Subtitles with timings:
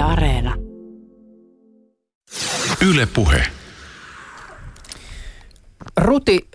[0.00, 0.56] Yle Areena.
[2.80, 3.46] Yle Puhe.
[5.96, 6.48] Ruti,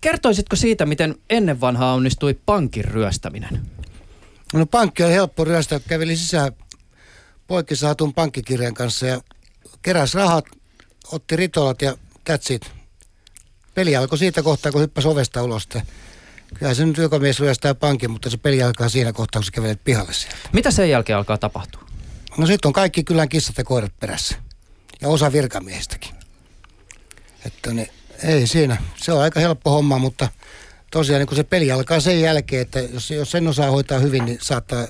[0.00, 3.66] kertoisitko siitä, miten ennen vanhaa onnistui pankin ryöstäminen?
[4.54, 5.80] No pankki oli helppo ryöstää.
[5.88, 6.52] Käveli sisään
[7.46, 9.20] poikki saatun pankkikirjan kanssa ja
[9.82, 10.44] keräs rahat,
[11.12, 11.92] otti ritolat ja
[12.30, 12.72] that's it.
[13.74, 15.68] Peli alkoi siitä kohtaa, kun hyppäsi ovesta ulos.
[16.54, 16.98] Kyllä se nyt
[17.40, 20.38] ryöstää pankin, mutta se peli alkaa siinä kohtaa, kun sä kävelet pihalle sieltä.
[20.52, 21.91] Mitä sen jälkeen alkaa tapahtua?
[22.36, 24.36] No sitten on kaikki kylän kissat ja koirat perässä.
[25.00, 26.14] Ja osa virkamiehistäkin.
[27.46, 27.88] Että ne,
[28.22, 28.76] ei siinä.
[28.96, 30.28] Se on aika helppo homma, mutta
[30.90, 34.24] tosiaan niin kun se peli alkaa sen jälkeen, että jos, jos sen osaa hoitaa hyvin,
[34.24, 34.86] niin saattaa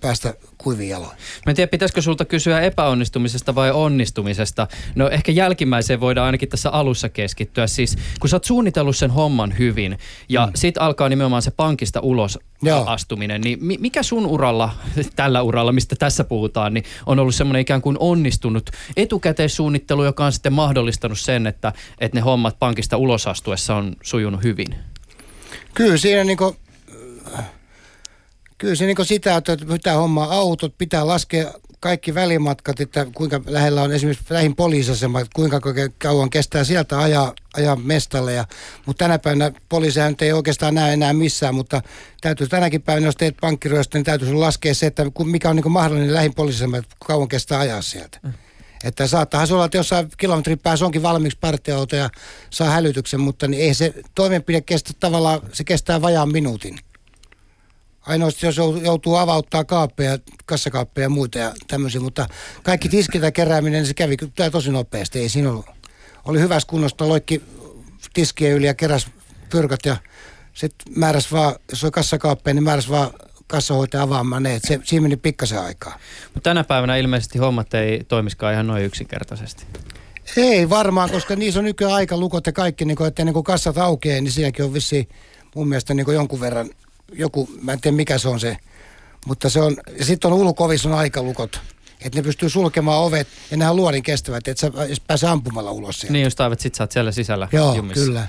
[0.00, 1.16] päästä kuivin jaloin.
[1.46, 4.66] Mä en tiedä, pitäisikö sulta kysyä epäonnistumisesta vai onnistumisesta.
[4.94, 7.66] No ehkä jälkimmäiseen voidaan ainakin tässä alussa keskittyä.
[7.66, 9.98] Siis kun sä oot suunnitellut sen homman hyvin
[10.28, 10.52] ja mm.
[10.54, 12.86] sit alkaa nimenomaan se pankista ulos Joo.
[12.86, 14.70] astuminen, niin mikä sun uralla,
[15.16, 20.32] tällä uralla, mistä tässä puhutaan, niin on ollut semmoinen ikään kuin onnistunut etukäteissuunnittelu, joka on
[20.32, 24.74] sitten mahdollistanut sen, että, että ne hommat pankista ulos astuessa on sujunut hyvin?
[25.74, 26.56] Kyllä siinä niin kuin
[28.58, 33.82] Kyllä se niin sitä, että pitää hommaa autot, pitää laskea kaikki välimatkat, että kuinka lähellä
[33.82, 35.60] on esimerkiksi lähin poliisasema, että kuinka
[35.98, 38.32] kauan kestää sieltä ajaa, ajaa mestalle.
[38.32, 38.44] Ja,
[38.86, 41.82] mutta tänä päivänä poliiseja ei oikeastaan näe enää missään, mutta
[42.20, 46.14] täytyy tänäkin päivänä, jos teet pankkiryöstä, niin täytyy laskea se, että mikä on niin mahdollinen
[46.14, 48.18] lähin poliisasema, että kauan kestää ajaa sieltä.
[48.22, 48.32] Mm.
[48.84, 52.10] Että saattaa se olla, että jossain kilometrin päässä onkin valmiiksi partioauto ja
[52.50, 56.78] saa hälytyksen, mutta niin ei se toimenpide kestä tavallaan, se kestää vajaan minuutin.
[58.08, 62.26] Ainoastaan jos joutuu avauttaa kaappeja, kassakaappeja ja muita ja tämmöisiä, mutta
[62.62, 65.18] kaikki tiskiltä kerääminen, se kävi kyllä tosi nopeasti.
[65.18, 65.66] Ei siinä ollut.
[66.24, 67.42] Oli hyvässä kunnosta, loikki
[68.12, 69.06] tiskien yli ja keräs
[69.50, 69.96] pyrkät ja
[70.54, 73.10] sitten määräs vaan, jos on kassakaappeja, niin määräs vaan
[73.46, 74.60] kassahoitaja avaamaan ne.
[74.66, 75.98] Se, siinä meni pikkasen aikaa.
[76.34, 79.66] Mutta tänä päivänä ilmeisesti hommat ei toimiskaan ihan noin yksinkertaisesti.
[80.36, 83.44] Ei varmaan, koska niissä on nykyään aika lukot ja kaikki, niin kuin, että ennen kuin
[83.44, 85.08] kassat aukeaa, niin sielläkin on vissi
[85.54, 86.70] mun mielestä niin jonkun verran
[87.12, 88.56] joku, mä en tiedä mikä se on se,
[89.26, 91.60] mutta se on, ja sitten on ulkovissa on aikalukot.
[92.04, 94.72] Että ne pystyy sulkemaan ovet ja nehän luodin kestävät, että sä
[95.06, 96.12] pääse ampumalla ulos sieltä.
[96.12, 98.04] Niin just aivan, sit sä oot siellä sisällä Joo, jumissa.
[98.04, 98.26] kyllä.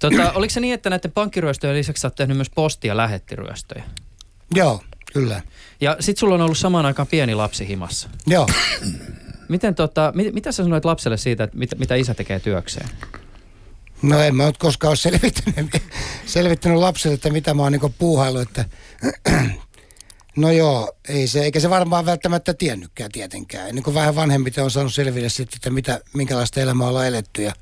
[0.00, 3.84] Tota, oliko se niin, että näiden pankkiryöstöjen lisäksi sä oot tehnyt myös posti- ja lähettiryöstöjä?
[4.54, 4.82] Joo,
[5.12, 5.42] kyllä.
[5.80, 8.08] Ja sit sulla on ollut samaan aikaan pieni lapsi himassa.
[8.26, 8.46] Joo.
[9.48, 12.88] Miten tota, mit, mitä sä sanoit lapselle siitä, että mit, mitä isä tekee työkseen?
[14.02, 15.82] No en mä ole koskaan ole selvittänyt,
[16.26, 18.64] selvittänyt lapsille, että mitä mä oon niin puuhailu, että
[20.36, 23.68] no joo, ei se, eikä se varmaan välttämättä tiennytkään tietenkään.
[23.68, 27.52] Ennen kuin vähän vanhemmiten on saanut selville sitten, että mitä, minkälaista elämää ollaan eletty ja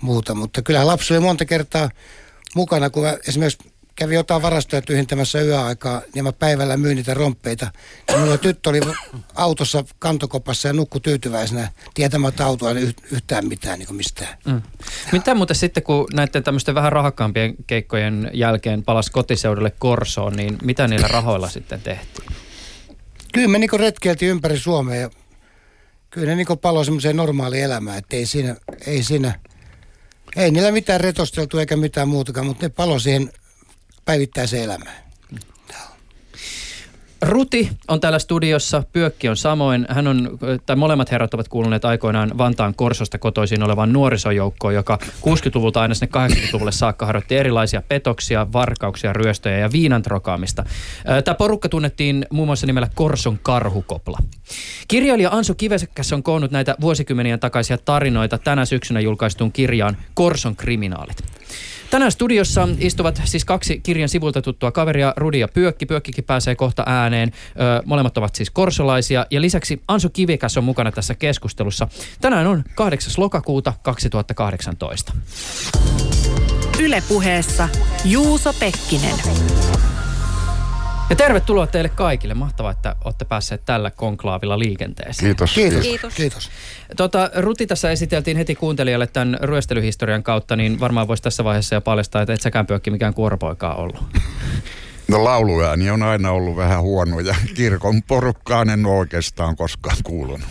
[0.00, 0.34] muuta.
[0.34, 1.90] Mutta kyllä lapsi oli monta kertaa
[2.54, 7.70] mukana, kun esimerkiksi kävi jotain varastoja tyhjentämässä yöaikaa ja mä päivällä myin niitä romppeita.
[8.08, 8.80] Ja mulla tyttö oli
[9.34, 14.38] autossa kantokopassa ja nukku tyytyväisenä tietämättä autoa ei yhtään mitään niin mistään.
[14.46, 14.62] Mm.
[15.12, 20.88] Mitä muuten sitten, kun näiden tämmöisten vähän rahakkaampien keikkojen jälkeen palasi kotiseudulle Korsoon, niin mitä
[20.88, 22.28] niillä rahoilla sitten tehtiin?
[23.32, 25.10] Kyllä me niin retkeiltiin ympäri Suomea ja
[26.10, 29.40] kyllä ne niin palo semmoiseen normaaliin elämään, että ei siinä, ei siinä,
[30.36, 33.30] ei niillä mitään retosteltu eikä mitään muutakaan, mutta ne palo siihen
[34.06, 35.06] päivittäiseen elämään.
[37.22, 39.86] Ruti on täällä studiossa, Pyökki on samoin.
[39.88, 45.80] Hän on, tai molemmat herrat ovat kuuluneet aikoinaan Vantaan Korsosta kotoisin olevan nuorisojoukkoon, joka 60-luvulta
[45.80, 50.64] aina sinne 80-luvulle saakka harjoitti erilaisia petoksia, varkauksia, ryöstöjä ja viinan trokaamista.
[51.24, 54.18] Tämä porukka tunnettiin muun muassa nimellä Korson karhukopla.
[54.88, 61.16] Kirjailija Ansu Kivesäkäs on koonnut näitä vuosikymmenien takaisia tarinoita tänä syksynä julkaistuun kirjaan Korson kriminaalit.
[61.90, 65.86] Tänään studiossa istuvat siis kaksi kirjan sivulta tuttua kaveria, Rudi ja Pyökki.
[65.86, 67.32] Pyökkikin pääsee kohta ääneen.
[67.48, 69.26] Ö, molemmat ovat siis korsolaisia.
[69.30, 71.88] Ja lisäksi Ansu Kivikäs on mukana tässä keskustelussa.
[72.20, 73.12] Tänään on 8.
[73.16, 75.12] lokakuuta 2018.
[76.80, 77.68] Ylepuheessa
[78.04, 79.16] Juuso Pekkinen.
[81.10, 82.34] Ja tervetuloa teille kaikille.
[82.34, 85.26] Mahtavaa, että olette päässeet tällä konklaavilla liikenteeseen.
[85.26, 85.54] Kiitos.
[85.54, 85.82] Kiitos.
[85.82, 86.14] Kiitos.
[86.14, 86.50] Kiitos.
[86.96, 91.80] Tota, Ruti tässä esiteltiin heti kuuntelijalle tämän ryöstelyhistorian kautta, niin varmaan voisi tässä vaiheessa jo
[91.80, 94.02] paljastaa, että et säkään pyökki mikään kuoropoikaa ollut.
[95.08, 100.48] No lauluääni on aina ollut vähän huono ja kirkon porukkaan en oikeastaan koskaan kuulunut.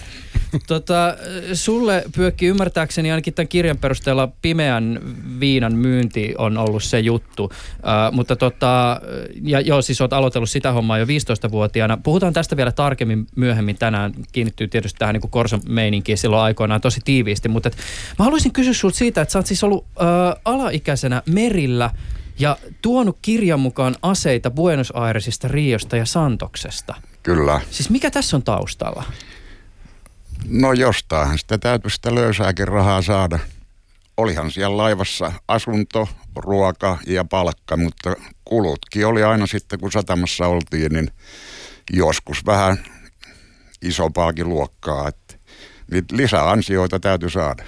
[0.67, 1.15] Tota,
[1.53, 4.99] sulle Pyökki ymmärtääkseni ainakin tämän kirjan perusteella pimeän
[5.39, 7.43] viinan myynti on ollut se juttu.
[7.43, 7.51] Uh,
[8.11, 9.01] mutta tota,
[9.41, 11.97] ja joo, siis olet aloitellut sitä hommaa jo 15-vuotiaana.
[12.03, 14.13] Puhutaan tästä vielä tarkemmin myöhemmin tänään.
[14.31, 17.49] Kiinnittyy tietysti tähän niin Korson meininkiin silloin aikoinaan tosi tiiviisti.
[17.49, 17.77] Mutta et,
[18.19, 21.89] mä haluaisin kysyä sinulta siitä, että sä oot siis ollut uh, alaikäisenä merillä
[22.39, 26.95] ja tuonut kirjan mukaan aseita Buenos Airesista, Riosta ja Santoksesta.
[27.23, 27.61] Kyllä.
[27.71, 29.03] Siis mikä tässä on taustalla?
[30.49, 33.39] No jostain sitä täytyy sitä löysääkin rahaa saada.
[34.17, 38.13] Olihan siellä laivassa asunto, ruoka ja palkka, mutta
[38.45, 41.11] kulutkin oli aina sitten, kun satamassa oltiin, niin
[41.93, 42.77] joskus vähän
[43.81, 45.07] isompaakin luokkaa.
[45.07, 45.35] Että
[45.91, 47.63] niitä lisäansioita täytyy saada.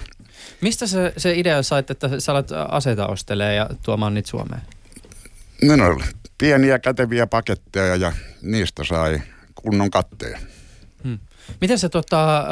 [0.60, 4.62] Mistä se, se idea sait, että sä alat aseita ostelee ja tuomaan niitä Suomeen?
[5.62, 6.00] No, no
[6.38, 9.22] pieniä käteviä paketteja ja niistä sai
[9.54, 10.40] kunnon katteen.
[11.60, 12.44] Miten sä tota, äh,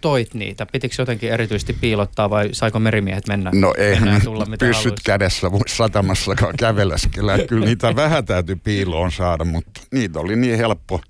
[0.00, 0.66] toit niitä?
[0.66, 3.50] Pitikö jotenkin erityisesti piilottaa vai saiko merimiehet mennä?
[3.54, 5.04] No eihän tulla, mitä pyssyt haluaisi?
[5.04, 7.38] kädessä satamassakaan käveleskellä.
[7.48, 11.00] Kyllä niitä vähän täytyy piiloon saada, mutta niitä oli niin helppo.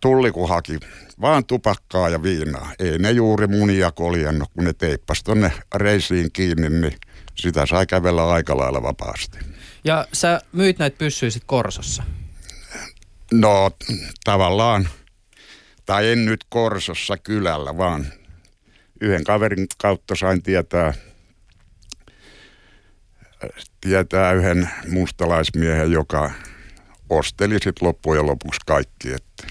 [0.00, 0.78] Tulli kun haki
[1.20, 2.72] vaan tupakkaa ja viinaa.
[2.78, 6.94] Ei ne juuri munia koljennut, kun ne teippas tonne reisiin kiinni, niin
[7.34, 9.38] sitä sai kävellä aika lailla vapaasti.
[9.84, 12.02] Ja sä myit näitä pyssyjä sit Korsossa.
[13.32, 13.70] No
[14.24, 14.88] tavallaan,
[15.90, 18.06] tai en nyt Korsossa kylällä, vaan
[19.00, 20.94] yhden kaverin kautta sain tietää,
[23.80, 26.30] tietää yhden mustalaismiehen, joka
[27.08, 29.12] osteli sitten loppujen lopuksi kaikki.
[29.12, 29.46] Että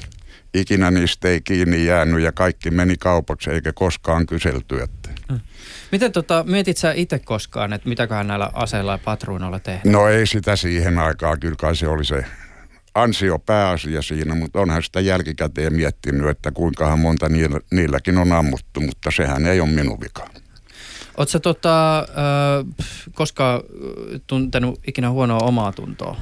[0.53, 4.81] ikinä niistä ei kiinni jäänyt ja kaikki meni kaupaksi eikä koskaan kyselty.
[4.81, 5.09] Että.
[5.91, 9.91] Miten tota, mietit sä itse koskaan, että mitäköhän näillä aseilla ja patruunoilla tehdään?
[9.91, 12.25] No ei sitä siihen aikaan, kyllä kai se oli se
[12.95, 18.81] ansio pääasia siinä, mutta onhan sitä jälkikäteen miettinyt, että kuinkahan monta niillä, niilläkin on ammuttu,
[18.81, 20.29] mutta sehän ei ole minun vika.
[21.17, 22.05] Oletko sä tota, äh,
[23.13, 23.61] koskaan
[24.27, 26.17] tuntenut ikinä huonoa omaa tuntoa?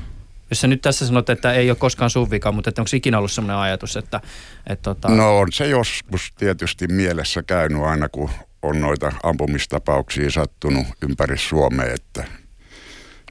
[0.50, 3.18] Jos sä nyt tässä sanot, että ei ole koskaan sun vika, mutta että onko ikinä
[3.18, 4.22] ollut sellainen ajatus, että...
[4.68, 5.10] että tota...
[5.10, 8.30] No on se joskus tietysti mielessä käynyt aina, kun
[8.62, 12.24] on noita ampumistapauksia sattunut ympäri Suomea, että...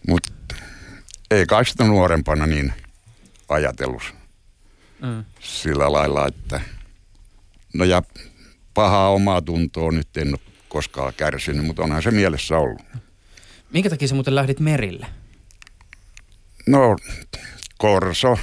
[0.09, 0.33] Mutta
[1.31, 2.73] ei kai sitä nuorempana niin
[3.49, 4.15] ajatellut
[5.03, 5.25] Mm.
[5.41, 6.61] sillä lailla, että...
[7.75, 8.03] No ja
[8.75, 10.39] pahaa omaa tuntoa nyt en ole
[10.69, 12.83] koskaan kärsinyt, mutta onhan se mielessä ollut.
[13.73, 15.07] Minkä takia sä muuten lähdit merille?
[16.67, 16.97] No,
[17.79, 18.39] Korso,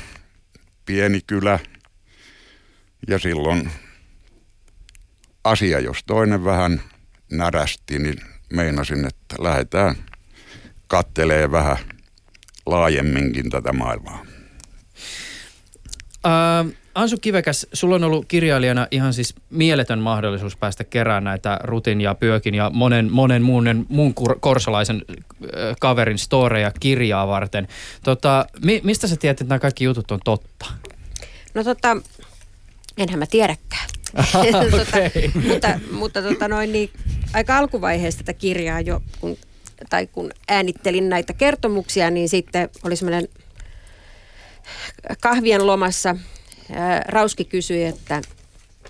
[0.86, 1.60] pieni kylä.
[3.08, 3.72] Ja silloin
[5.44, 6.82] asia, jos toinen vähän
[7.32, 8.22] närästi, niin
[8.54, 9.96] meinasin, että lähdetään
[10.88, 11.78] kattelee vähän
[12.66, 14.26] laajemminkin tätä maailmaa.
[16.24, 16.66] Ää,
[16.96, 22.16] Ansu Kivekäs, sulla on ollut kirjailijana ihan siis mieletön mahdollisuus päästä kerään näitä Rutin ja
[22.16, 27.68] Pyökin ja monen, monen muun, muun kur- korsolaisen äh, kaverin storeja kirjaa varten.
[28.04, 30.66] Tota, mi, mistä sä tiedät, että nämä kaikki jutut on totta?
[31.54, 31.98] No tota,
[32.98, 33.90] enhän mä tiedäkään.
[34.40, 34.72] Okei.
[34.72, 34.98] tota,
[35.50, 36.90] mutta mutta tota noin, niin,
[37.34, 39.38] aika alkuvaiheessa tätä kirjaa jo, kun,
[39.90, 43.28] tai kun äänittelin näitä kertomuksia, niin sitten oli semmoinen
[45.22, 46.16] kahvien lomassa.
[46.72, 48.22] Ää, Rauski kysyi, että,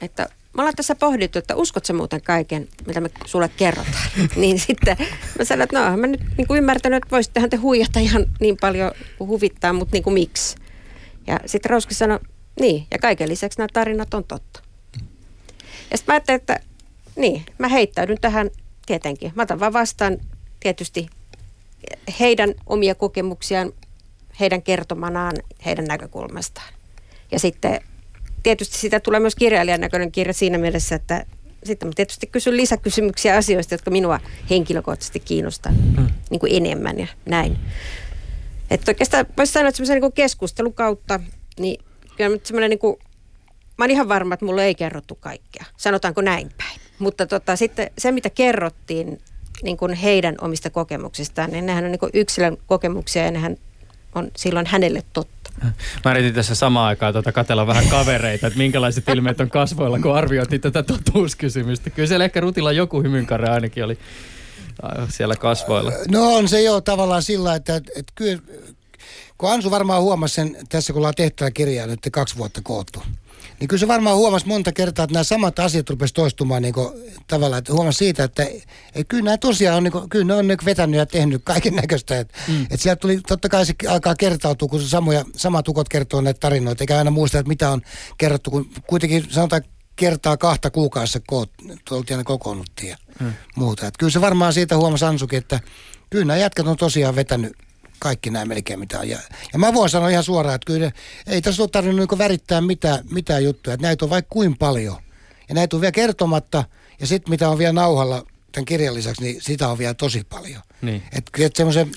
[0.02, 4.10] että me ollaan tässä pohdittu, että uskot sä muuten kaiken, mitä me sulle kerrotaan.
[4.36, 4.98] niin sitten
[5.40, 8.58] mä sanoin, että no mä nyt niin kuin ymmärtänyt, että voisittehan te huijata ihan niin
[8.62, 10.56] paljon kuin huvittaa, mutta niin kuin miksi.
[11.28, 12.20] Ja sitten Rauski sanoi,
[12.60, 14.62] niin, ja kaiken lisäksi nämä tarinat on totta.
[15.92, 16.60] Ja sitten mä ajattelin, että
[17.16, 18.50] niin, mä heittäydyn tähän
[18.86, 19.32] tietenkin.
[19.36, 20.18] Mä otan vaan vastaan
[20.60, 21.08] tietysti
[22.20, 23.72] heidän omia kokemuksiaan,
[24.40, 25.36] heidän kertomanaan,
[25.66, 26.74] heidän näkökulmastaan.
[27.32, 27.82] Ja sitten
[28.44, 31.26] tietysti sitä tulee myös kirjailijan näköinen kirja siinä mielessä, että
[31.64, 34.20] sitten mä tietysti kysyn lisäkysymyksiä asioista, jotka minua
[34.50, 36.08] henkilökohtaisesti kiinnostaa mm.
[36.30, 37.58] niin kuin enemmän ja näin.
[38.72, 41.20] Että oikeastaan voisi sanoa, että semmoisen niin keskustelun kautta,
[41.60, 41.86] niin
[42.18, 42.96] kyllä nyt semmoinen niin kuin,
[43.78, 45.66] mä oon ihan varma, että mulle ei kerrottu kaikkea.
[45.78, 46.80] Sanotaanko näin päin.
[47.00, 49.22] Mutta tota, sitten se, mitä kerrottiin
[49.64, 53.58] niin kuin heidän omista kokemuksistaan, niin nehän on niin kuin yksilön kokemuksia ja nehän
[54.16, 55.52] on silloin hänelle totta.
[56.06, 60.16] Mä yritin tässä samaan aikaan tuota katella vähän kavereita, että minkälaiset ilmeet on kasvoilla, kun
[60.16, 61.90] arvioitiin tätä totuuskysymystä.
[61.90, 63.98] Kyllä siellä ehkä Rutilla joku hymynkare ainakin oli
[64.84, 65.92] äh, siellä kasvoilla.
[66.12, 68.42] No on se jo tavallaan sillä, että, että, että kyllä,
[69.38, 73.04] kun Ansu varmaan huomasi sen tässä, kun ollaan tehtävä kirjaa nyt kaksi vuotta koottu,
[73.60, 76.90] niin kyllä se varmaan huomasi monta kertaa, että nämä samat asiat rupesi toistumaan niin kuin,
[77.28, 80.48] tavallaan, että huomasi siitä, että, että kyllä nämä tosiaan on, niin kuin, kyllä ne on
[80.48, 82.20] niin vetänyt ja tehnyt kaiken näköistä.
[82.20, 82.64] Että, mm.
[82.64, 86.40] että sieltä tuli, totta kai se alkaa kertautua, kun se samoja, samat ukot kertoo näitä
[86.40, 87.82] tarinoita, eikä aina muista, että mitä on
[88.18, 89.62] kerrottu, kun kuitenkin sanotaan
[89.96, 91.52] kertaa kahta kuukaudessa koot,
[91.92, 93.34] oltiin aina kokoonnuttiin ja mm.
[93.56, 93.88] muuta.
[93.88, 95.60] Että kyllä se varmaan siitä huomasi Ansukin, että
[96.10, 97.54] kyllä nämä jätkät on tosiaan vetänyt
[98.00, 99.10] kaikki nämä melkein mitä on.
[99.10, 99.20] Ja,
[99.54, 100.92] ja mä voin sanoa ihan suoraan, että kyllä
[101.28, 103.74] ei tässä ole tarvinnut niin värittää mitään, mitään juttuja.
[103.74, 104.98] Että näitä on vaikka kuin paljon.
[105.50, 106.64] Ja näitä on vielä kertomatta.
[107.00, 110.62] Ja sitten mitä on vielä nauhalla tämän kirjan lisäksi, niin sitä on vielä tosi paljon.
[110.82, 111.04] Niin.
[111.12, 111.92] Että et semmoisen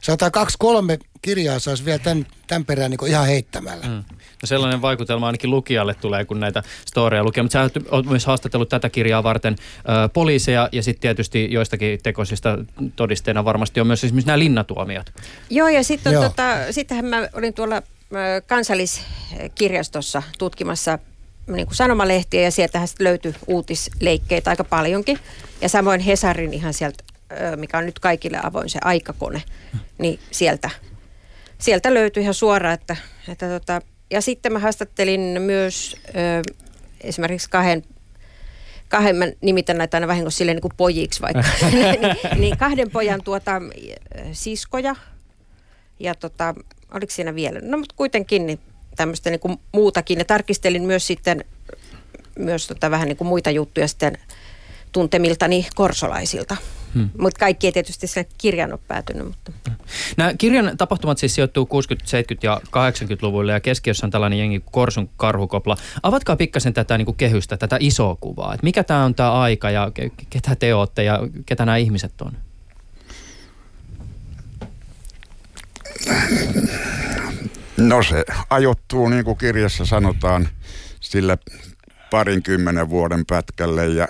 [0.00, 3.86] Sanotaan kaksi, kolme kirjaa saisi vielä tämän, tämän perään niin ihan heittämällä.
[3.86, 4.04] Mm.
[4.42, 7.42] No sellainen vaikutelma ainakin lukijalle tulee, kun näitä storeja lukee.
[7.42, 12.58] Mutta sä oot myös haastatellut tätä kirjaa varten ö, poliiseja ja sitten tietysti joistakin tekoisista
[12.96, 15.12] todisteena varmasti on myös esimerkiksi nämä linnatuomiot.
[15.50, 17.82] Joo, ja sitten tota, sittenhän mä olin tuolla ö,
[18.46, 20.98] kansalliskirjastossa tutkimassa
[21.46, 25.18] niin kuin sanomalehtiä ja sieltähän löytyi uutisleikkeitä aika paljonkin.
[25.60, 27.04] Ja samoin Hesarin ihan sieltä,
[27.56, 29.42] mikä on nyt kaikille avoin se aikakone,
[29.98, 30.70] niin sieltä,
[31.58, 32.96] sieltä löytyi ihan suoraan, että,
[33.28, 36.52] että tota, ja sitten mä haastattelin myös ö,
[37.00, 37.84] esimerkiksi kahden
[38.90, 42.00] kahden, mä nimitän näitä aina vahingossa silleen niin kuin pojiksi vaikka, niin,
[42.38, 43.62] niin kahden pojan tuota,
[44.32, 44.96] siskoja.
[46.00, 46.54] Ja tota,
[46.94, 48.60] oliko siinä vielä, no mutta kuitenkin niin
[48.96, 50.18] tämmöistä niin kuin muutakin.
[50.18, 51.44] Ja tarkistelin myös sitten
[52.38, 54.18] myös tota vähän niin kuin muita juttuja sitten
[54.92, 56.56] tuntemiltani korsolaisilta.
[56.94, 57.10] Hmm.
[57.18, 59.26] Mutta kaikki ei tietysti sen kirjan ole päätynyt.
[59.26, 59.52] Mutta.
[60.16, 61.96] Nämä kirjan tapahtumat siis sijoittuu 60-,
[62.34, 65.76] 70- ja 80-luvulle ja keskiössä on tällainen jengi Korsun karhukopla.
[66.02, 68.54] Avatkaa pikkasen tätä niin kuin kehystä, tätä isoa kuvaa.
[68.54, 69.92] Et mikä tämä on tämä aika ja
[70.30, 72.32] ketä te olette ja ketä nämä ihmiset on?
[77.76, 80.48] No se ajoittuu, niin kuin kirjassa sanotaan,
[81.00, 81.38] sillä
[82.10, 84.08] parinkymmenen vuoden pätkälle ja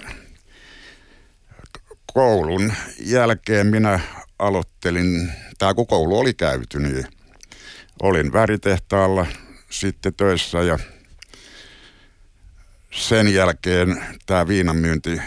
[2.15, 4.01] koulun jälkeen minä
[4.39, 7.07] aloittelin, tämä kun koulu oli käyty, niin
[8.03, 9.27] olin väritehtaalla
[9.71, 10.79] sitten töissä ja
[12.91, 15.21] sen jälkeen tämä viinanmyynti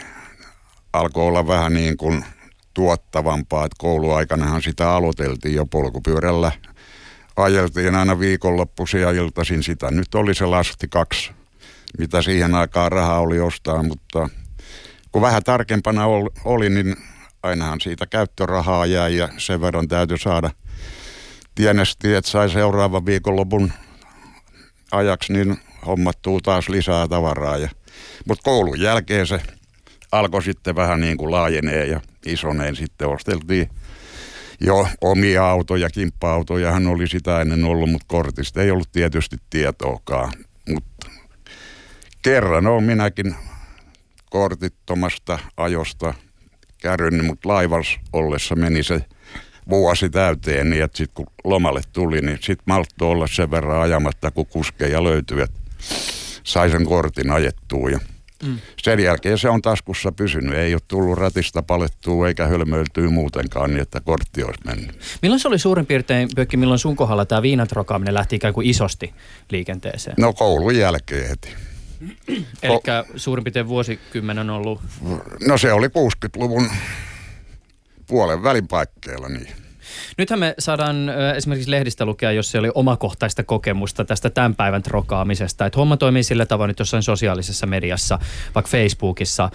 [0.93, 2.25] alkoi olla vähän niin kuin
[2.73, 6.51] tuottavampaa, että kouluaikanahan sitä aloiteltiin jo polkupyörällä.
[7.35, 9.91] Ajeltiin aina viikonloppuisin ja iltaisin sitä.
[9.91, 11.31] Nyt oli se lasti kaksi,
[11.97, 14.29] mitä siihen aikaan rahaa oli ostaa, mutta–
[15.13, 16.05] kun vähän tarkempana
[16.45, 16.95] oli, niin
[17.43, 20.49] ainahan siitä käyttörahaa jäi ja sen verran täytyy saada.
[21.55, 23.71] Tienesti, että sai seuraavan viikonlopun
[24.91, 27.57] ajaksi, niin hommattuu taas lisää tavaraa.
[27.57, 27.69] Ja,
[28.27, 29.41] mutta koulun jälkeen se
[30.11, 33.69] alkoi sitten vähän niin kuin laajenee ja isoneen sitten osteltiin
[34.59, 40.33] jo omia autoja, kimppa-autoja hän oli sitä ennen ollut, mutta kortista ei ollut tietysti tietoakaan.
[40.69, 41.07] Mutta
[42.21, 43.35] kerran on minäkin
[44.33, 46.13] kortittomasta ajosta
[46.81, 49.05] kärryn, mutta laivas ollessa meni se
[49.69, 54.31] vuosi täyteen, niin että sitten kun lomalle tuli, niin sitten malttoi olla sen verran ajamatta,
[54.31, 55.59] kun kuskeja löytyi, että
[56.43, 57.99] sai sen kortin ajettua ja
[58.43, 58.57] Mm.
[58.81, 60.53] Sen jälkeen se on taskussa pysynyt.
[60.53, 64.99] Ei ole tullut ratista palettua eikä hölmöiltyä muutenkaan niin, että kortti olisi mennyt.
[65.21, 69.13] Milloin se oli suurin piirtein, Pökki, milloin sun kohdalla tämä viinatrokaaminen lähti ikään kuin isosti
[69.51, 70.15] liikenteeseen?
[70.19, 71.49] No koulun jälkeen heti.
[72.63, 72.79] Eli
[73.15, 74.81] suurin piirtein vuosikymmen on ollut?
[75.47, 76.69] No se oli 60-luvun
[78.07, 79.62] puolen välin paikkeilla niin.
[80.17, 85.65] Nythän me saadaan esimerkiksi lehdistä lukea, jos se oli omakohtaista kokemusta tästä tämän päivän trokaamisesta.
[85.65, 88.19] Että homma toimii sillä tavoin, että jossain sosiaalisessa mediassa,
[88.55, 89.49] vaikka Facebookissa,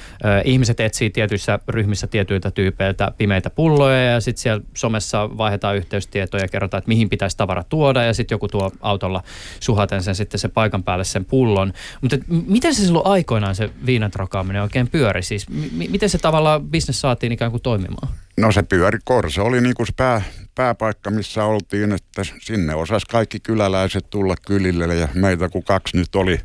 [0.44, 6.48] ihmiset etsii tietyissä ryhmissä tietyiltä tyypeiltä pimeitä pulloja ja sitten siellä somessa vaihdetaan yhteystietoja ja
[6.48, 9.22] kerrotaan, että mihin pitäisi tavara tuoda ja sitten joku tuo autolla
[9.60, 11.72] suhaten sen sitten se paikan päälle sen pullon.
[12.00, 15.22] Mutta miten se silloin aikoinaan se viinan trokaaminen oikein pyöri?
[15.22, 18.08] Siis m- miten se tavallaan bisnes saatiin ikään kuin toimimaan?
[18.38, 20.23] No se pyöri, Korso oli niin kuin se pää,
[20.54, 26.14] pääpaikka, missä oltiin, että sinne osas kaikki kyläläiset tulla kylille ja meitä kun kaksi nyt
[26.14, 26.40] oli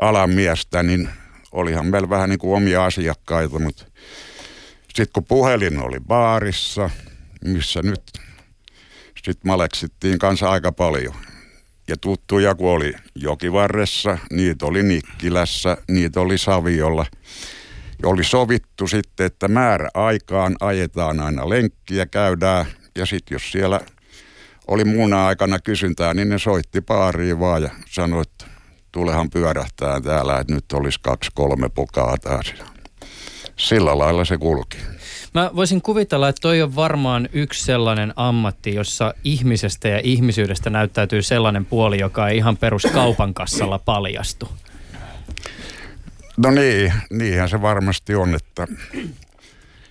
[0.00, 1.08] alamiestä, niin
[1.52, 3.84] olihan meillä vähän niin kuin omia asiakkaita, mutta
[4.88, 6.90] sitten kun puhelin oli baarissa,
[7.44, 8.02] missä nyt
[9.16, 11.14] sitten maleksittiin kanssa aika paljon.
[11.88, 17.06] Ja tuttuja kun oli Jokivarressa, niitä oli Nikkilässä, niitä oli Saviolla.
[18.02, 22.66] Ja oli sovittu sitten, että määrä aikaan ajetaan aina lenkkiä, käydään
[22.98, 23.80] ja sitten jos siellä
[24.66, 28.44] oli muuna aikana kysyntää, niin ne soitti paariin vaan ja sanoi, että
[28.92, 32.54] tulehan pyörähtää täällä, että nyt olisi kaksi, kolme pokaa taas.
[33.56, 34.78] Sillä lailla se kulki.
[35.34, 41.22] Mä voisin kuvitella, että toi on varmaan yksi sellainen ammatti, jossa ihmisestä ja ihmisyydestä näyttäytyy
[41.22, 44.48] sellainen puoli, joka ei ihan perus kaupan kassalla paljastu.
[46.36, 48.66] No niin, niinhän se varmasti on, että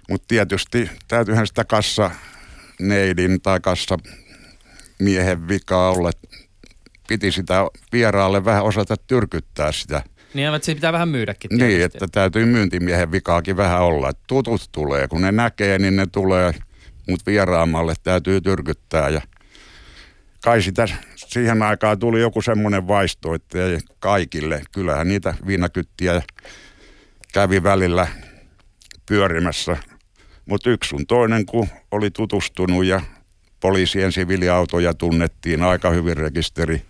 [0.09, 2.11] mutta tietysti täytyyhän sitä kassa
[2.79, 3.97] neidin tai kassa
[4.99, 6.11] miehen vika olla.
[7.07, 10.03] Piti sitä vieraalle vähän osata tyrkyttää sitä.
[10.33, 11.49] Niin, että se pitää vähän myydäkin.
[11.49, 11.67] Tietysti.
[11.67, 14.11] Niin, että täytyy myyntimiehen vikaakin vähän olla.
[14.27, 16.53] Tutut tulee, kun ne näkee, niin ne tulee,
[17.09, 19.09] mutta vieraamalle täytyy tyrkyttää.
[19.09, 19.21] Ja
[20.45, 24.61] kai sitä siihen aikaan tuli joku semmoinen vaisto, että ei kaikille.
[24.71, 26.21] Kyllähän niitä viinakyttiä
[27.33, 28.07] kävi välillä
[29.05, 29.77] pyörimässä–
[30.45, 33.01] mutta yksi sun toinen, kun oli tutustunut ja
[33.59, 36.81] poliisien siviiliautoja tunnettiin aika hyvin rekisteri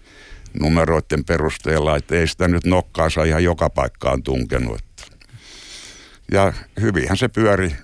[0.60, 4.82] numeroiden perusteella, että ei sitä nyt nokkaansa ihan joka paikkaan tunkenut.
[6.32, 7.76] Ja hyvinhän se pyöri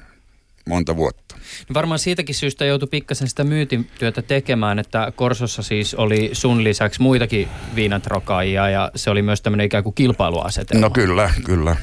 [0.67, 1.20] monta vuotta.
[1.70, 7.01] No varmaan siitäkin syystä joutui pikkasen sitä myytintyötä tekemään, että Korsossa siis oli sun lisäksi
[7.01, 10.81] muitakin viinatrokaajia ja se oli myös tämmöinen ikään kuin kilpailuasetelma.
[10.81, 11.75] No kyllä, kyllä.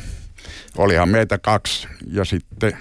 [0.76, 2.78] Olihan meitä kaksi ja sitten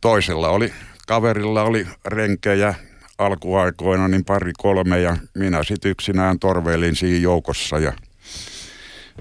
[0.00, 0.72] toisella oli,
[1.06, 2.74] kaverilla oli renkejä
[3.18, 7.92] alkuaikoina niin pari kolme ja minä sitten yksinään torveilin siinä joukossa ja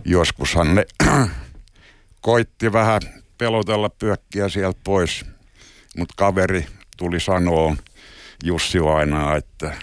[0.05, 0.85] joskushan ne
[2.21, 3.01] koitti vähän
[3.37, 5.25] pelotella pyökkiä sieltä pois,
[5.97, 6.65] mutta kaveri
[6.97, 7.75] tuli sanoa
[8.43, 9.73] Jussi aina, että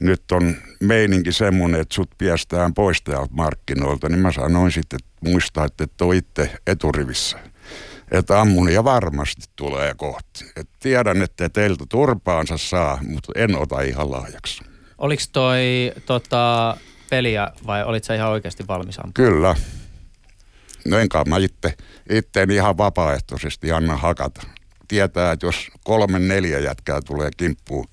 [0.00, 5.30] nyt on meininki semmoinen, että sut piestään pois täältä markkinoilta, niin mä sanoin sitten, että
[5.30, 7.38] muista, että et ole itse eturivissä.
[8.10, 10.44] Että ammunia varmasti tulee kohti.
[10.56, 14.62] Et tiedän, että teiltä turpaansa saa, mutta en ota ihan lahjaksi.
[14.98, 16.76] Oliko toi tota,
[17.10, 19.32] peliä vai olit sä ihan oikeasti valmis ampumaan?
[19.32, 19.54] Kyllä.
[20.84, 21.74] No enkä mä itse,
[22.10, 24.42] itteeni ihan vapaaehtoisesti anna hakata.
[24.88, 27.88] Tietää, että jos kolme neljä jätkää tulee kimppuun,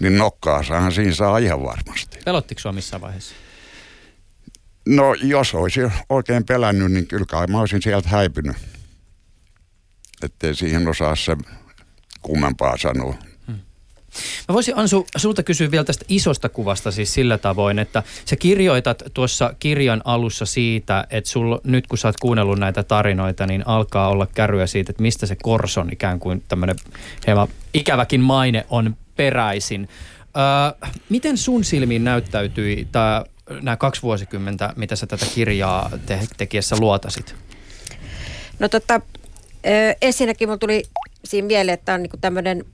[0.00, 2.18] niin nokkaasahan siinä saa ihan varmasti.
[2.24, 3.34] Pelottiko sua missään vaiheessa?
[4.86, 8.56] No jos olisi oikein pelännyt, niin kyllä kai mä olisin sieltä häipynyt.
[10.22, 11.36] Ettei siihen osaa se
[12.22, 13.14] kummempaa sanoa.
[14.48, 19.02] Mä voisin Ansu sulta kysyä vielä tästä isosta kuvasta siis sillä tavoin, että sä kirjoitat
[19.14, 24.08] tuossa kirjan alussa siitä, että sul, nyt kun sä oot kuunnellut näitä tarinoita, niin alkaa
[24.08, 26.76] olla käryä siitä, että mistä se Korson ikään kuin tämmöinen
[27.26, 29.88] hieman ikäväkin maine on peräisin.
[30.36, 33.24] Öö, miten sun silmiin näyttäytyi tämä
[33.62, 37.34] nämä kaksi vuosikymmentä, mitä sä tätä kirjaa te- tekiessä luotasit?
[38.58, 39.00] No tota,
[40.02, 40.82] ensinnäkin mun tuli
[41.24, 42.64] siinä mieleen, että on niinku tämmöinen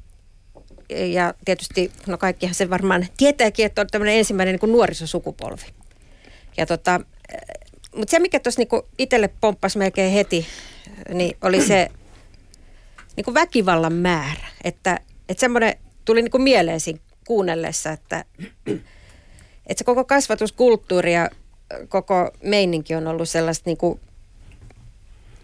[1.12, 5.66] ja tietysti, no kaikkihan se varmaan tietääkin, että on tämmöinen ensimmäinen niin nuorisosukupolvi.
[6.56, 7.00] Ja tota,
[7.96, 10.46] mutta se, mikä tuossa niin itselle pomppasi melkein heti,
[11.14, 11.88] niin oli se
[13.16, 14.46] niin kuin väkivallan määrä.
[14.64, 18.24] Että, että semmoinen tuli niin kuin mieleen siinä kuunnellessa, että,
[19.66, 21.30] että se koko kasvatuskulttuuri ja
[21.88, 24.00] koko meininki on ollut sellaista niin kuin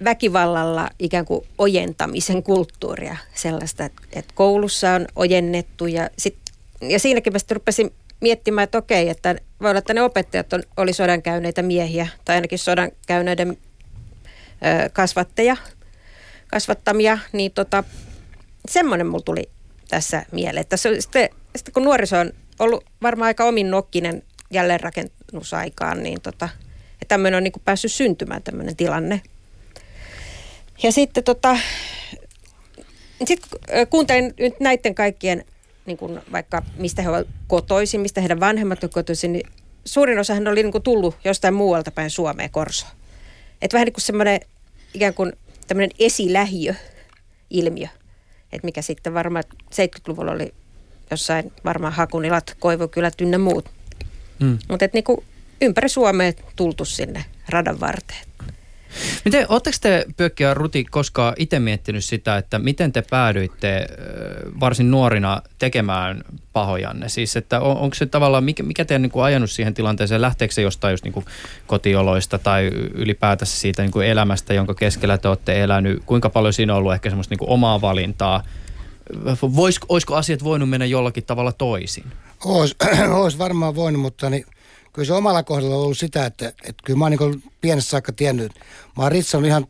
[0.04, 6.37] väkivallalla ikään kuin ojentamisen kulttuuria sellaista, että, koulussa on ojennettu ja, sit,
[6.80, 10.62] ja siinäkin mä sitten rupesin miettimään, että okei, että voi olla, että ne opettajat on,
[10.76, 15.56] oli sodan käyneitä miehiä tai ainakin sodan käyneiden ö, kasvatteja,
[16.48, 17.84] kasvattamia, niin tota,
[18.68, 19.48] semmoinen mulla tuli
[19.88, 20.61] tässä mieleen.
[20.61, 26.48] Että se, sitten, sitten kun nuoriso on ollut varmaan aika omin nokkinen jälleenrakennusaikaan, niin tota,
[27.08, 29.22] tämmöinen on niin päässyt syntymään tämmöinen tilanne–
[30.83, 31.57] ja sitten tota,
[33.25, 33.41] sit
[33.91, 35.45] kuuntelin nyt näiden kaikkien,
[35.87, 39.47] niin kun vaikka mistä he ovat kotoisin, mistä heidän vanhemmat ovat kotoisin, niin
[39.85, 42.87] suurin osa oli niin tullut jostain muualta päin Suomeen Korso.
[43.62, 44.41] Että vähän niin kuin semmoinen
[44.95, 45.33] ikään kuin
[45.67, 47.88] tämmöinen esilähiö-ilmiö.
[48.53, 50.55] Että mikä sitten varmaan 70-luvulla oli
[51.11, 53.71] jossain varmaan Hakunilat, Koivukylät ynnä muut.
[54.41, 54.59] Mm.
[54.69, 55.27] Mutta että niin
[55.61, 58.27] ympäri Suomea tultu sinne radan varteen.
[59.24, 63.87] Miten, oletteko te Pyökki ja Ruti koskaan itse miettinyt sitä, että miten te päädyitte
[64.61, 67.09] varsin nuorina tekemään pahojanne?
[67.09, 70.55] Siis, että on, onko se tavallaan, mikä, mikä te on niin ajanut siihen tilanteeseen, lähteekö
[70.55, 71.27] se jostain just niin kuin
[71.66, 76.03] kotioloista tai ylipäätänsä siitä niin kuin elämästä, jonka keskellä te olette elänyt?
[76.07, 78.42] Kuinka paljon siinä on ollut ehkä semmoista niin kuin omaa valintaa?
[79.57, 82.05] Vois, olisiko asiat voinut mennä jollakin tavalla toisin?
[82.44, 82.77] Ois,
[83.22, 84.44] ois varmaan voinut, mutta niin
[84.98, 88.12] kyllä se omalla kohdalla on ollut sitä, että, että kyllä mä oon niin pienestä saakka
[88.12, 88.52] tiennyt,
[88.96, 89.66] mä oon ritsannut ihan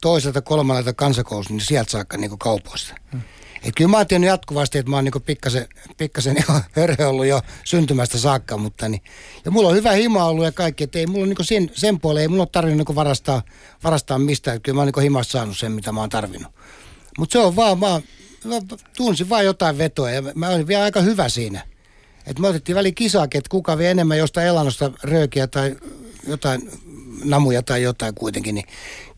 [0.00, 2.94] toiselta kolmannelta kansakoulusta, niin sieltä saakka niin kaupoista.
[3.12, 3.20] Hmm.
[3.62, 6.36] Et kyllä mä oon tiennyt jatkuvasti, että mä oon niin pikkasen, pikkasen
[6.76, 9.02] hörhö ollut jo syntymästä saakka, mutta niin,
[9.44, 12.22] ja mulla on hyvä hima ollut ja kaikki, että ei mulla niin sen, sen puoleen,
[12.22, 13.42] ei mulla ole tarvinnut niin varastaa,
[13.84, 16.52] varastaa mistään, että kyllä mä oon niin himasta saanut sen, mitä mä oon tarvinnut.
[17.18, 18.00] Mutta se on vaan, mä,
[18.44, 18.54] mä
[18.96, 21.69] tunsin vaan jotain vetoa ja mä olin vielä aika hyvä siinä.
[22.26, 25.76] Et me otettiin väliin kisaakin, että kuka vie enemmän jostain elannosta röökiä tai
[26.28, 26.70] jotain
[27.24, 28.66] namuja tai jotain kuitenkin, niin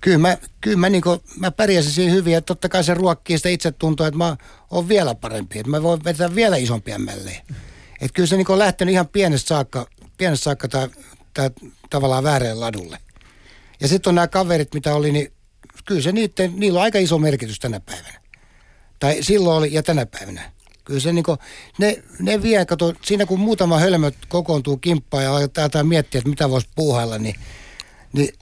[0.01, 3.37] kyllä mä, kyllä mä, niin kuin, mä pärjäsin siinä hyvin, että totta kai se ruokkii
[3.37, 4.37] sitä itse tuntuu, että mä
[4.71, 7.43] oon vielä parempi, että mä voin vetää vielä isompia mellejä.
[8.01, 9.87] Että kyllä se niin on lähtenyt ihan pienestä saakka,
[10.19, 10.89] pienestä saakka tää,
[11.35, 11.51] tää,
[11.91, 12.99] tavallaan väärälle ladulle.
[13.81, 15.33] Ja sitten on nämä kaverit, mitä oli, niin
[15.85, 18.21] kyllä se niiden, niillä on aika iso merkitys tänä päivänä.
[18.99, 20.53] Tai silloin oli ja tänä päivänä.
[20.93, 21.39] Kyllä se niin kuin,
[21.79, 26.51] ne, ne vie, kato, siinä kun muutama hölmö kokoontuu kimppaan ja aletaan miettiä, että mitä
[26.51, 27.35] voisi puuhailla, niin,
[28.13, 28.35] niin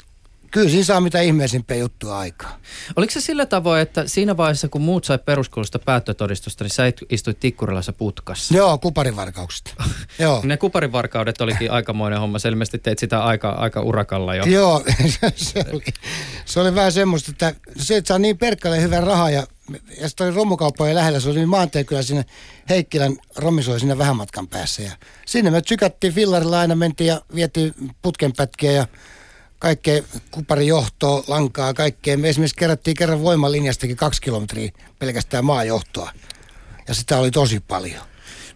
[0.51, 2.59] kyllä siinä saa mitä ihmeisimpiä juttuja aikaa.
[2.97, 7.01] Oliko se sillä tavoin, että siinä vaiheessa, kun muut sai peruskoulusta päättötodistusta, niin sä it-
[7.11, 8.57] istuit Tikkurilassa putkassa?
[8.57, 9.71] Joo, kuparivarkauksesta.
[10.19, 10.41] Joo.
[10.45, 12.39] Ne kuparivarkaudet olikin aikamoinen homma.
[12.39, 14.45] Sä ilmeisesti teit sitä aika, aika urakalla jo.
[14.45, 14.85] Joo,
[15.35, 15.85] se oli,
[16.45, 19.47] se oli vähän semmoista, että se, että saa niin perkkaleen hyvän rahaa ja,
[20.01, 22.25] ja sitten oli romukauppojen lähellä, se oli maanteen kyllä sinne
[22.69, 24.83] Heikkilän romisoi siinä vähän matkan päässä.
[24.83, 24.93] Ja
[25.27, 28.87] sinne me tsykättiin fillarilla aina, mentiin ja vietiin putkenpätkiä ja
[29.61, 32.19] kaikkea kuparijohtoa, lankaa, kaikkea.
[32.19, 36.13] Me esimerkiksi kerättiin kerran voimalinjastakin kaksi kilometriä pelkästään maajohtoa.
[36.89, 38.10] Ja sitä oli tosi paljon.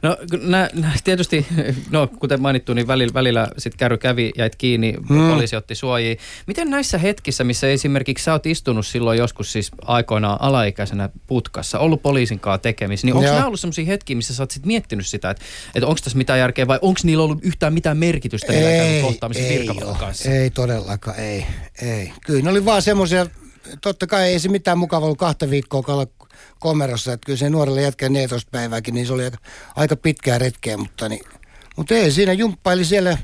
[0.05, 1.47] No nä, nä, tietysti,
[1.90, 5.29] no kuten mainittu, niin välillä, välillä sit kärry kävi, jäit kiinni, mm.
[5.31, 6.17] poliisi otti suojia.
[6.47, 12.03] Miten näissä hetkissä, missä esimerkiksi sä oot istunut silloin joskus siis aikoinaan alaikäisenä putkassa, ollut
[12.03, 15.31] poliisin kanssa tekemisissä, niin onko nämä ollut sellaisia hetkiä, missä sä oot sit miettinyt sitä,
[15.31, 19.49] että, että onko tässä mitään järkeä vai onko niillä ollut yhtään mitään merkitystä niillä kohtaamisen
[19.49, 20.31] virkavallan kanssa?
[20.31, 21.47] Ei todellakaan, ei,
[21.83, 22.12] ei.
[22.27, 23.27] Kyllä ne oli vaan semmoisia,
[23.81, 25.83] totta kai ei se mitään mukavaa ollut kahta viikkoa
[26.64, 29.38] komerossa, että kyllä se nuorelle jätkän 14 päivääkin, niin se oli aika,
[29.77, 31.24] aika pitkää retkeä, mutta, niin,
[31.77, 33.18] mutta ei siinä jumppaili siellä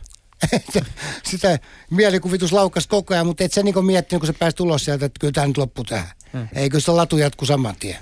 [1.31, 1.59] sitä
[1.91, 5.21] mielikuvitus laukas koko ajan, mutta et sä niinku miettinyt, kun sä pääsit ulos sieltä, että
[5.21, 6.09] kyllä tämä nyt loppu tähän.
[6.33, 6.49] Hmm.
[6.55, 7.97] Eikö se latu jatku saman tien?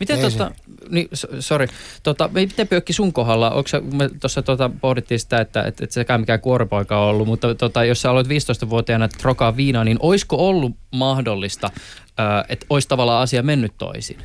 [0.00, 0.50] Miten tota,
[0.88, 1.66] niin, so- sorry,
[2.02, 5.92] tota, miten Pyökki sun kohdalla, onko sä, me tuossa tota, pohdittiin sitä, että et, et
[5.92, 10.48] sekään mikään kuoropoika on ollut, mutta tota, jos sä aloit 15-vuotiaana trokaa viinaa, niin olisiko
[10.48, 11.70] ollut mahdollista,
[12.48, 14.18] että olisi tavallaan asia mennyt toisin?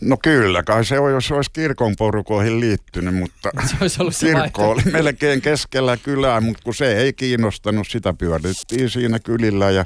[0.00, 4.26] No kyllä, kai se on, jos olisi kirkon porukoihin liittynyt, mutta Se olisi ollut se
[4.26, 4.70] kirkko vaihtoehto.
[4.70, 9.84] oli melkein keskellä kylää, mutta kun se ei kiinnostanut, sitä pyörittiin siinä kylillä ja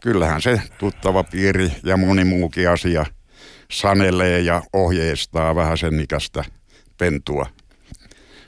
[0.00, 3.06] kyllähän se tuttava piiri ja moni muukin asia
[3.70, 6.44] sanelee ja ohjeistaa vähän sen ikäistä
[6.98, 7.46] pentua.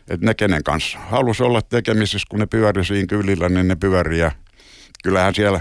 [0.08, 4.18] Et ne kenen kanssa halusi olla tekemisissä, kun ne pyöri siinä kylillä, niin ne pyöri
[4.18, 4.30] ja
[5.02, 5.60] kyllähän siellä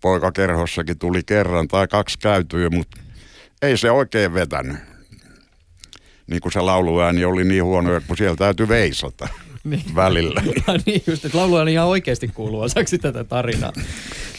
[0.00, 3.00] poikakerhossakin tuli kerran tai kaksi käytyä, mutta
[3.62, 4.76] ei se oikein vetänyt.
[6.26, 9.28] Niin kuin se lauluääni oli niin huono, kun siellä täytyy veisata
[9.64, 9.82] Niin.
[9.94, 10.42] välillä.
[10.86, 13.72] niin just, että lauluääni ihan oikeasti kuuluu osaksi tätä tarinaa.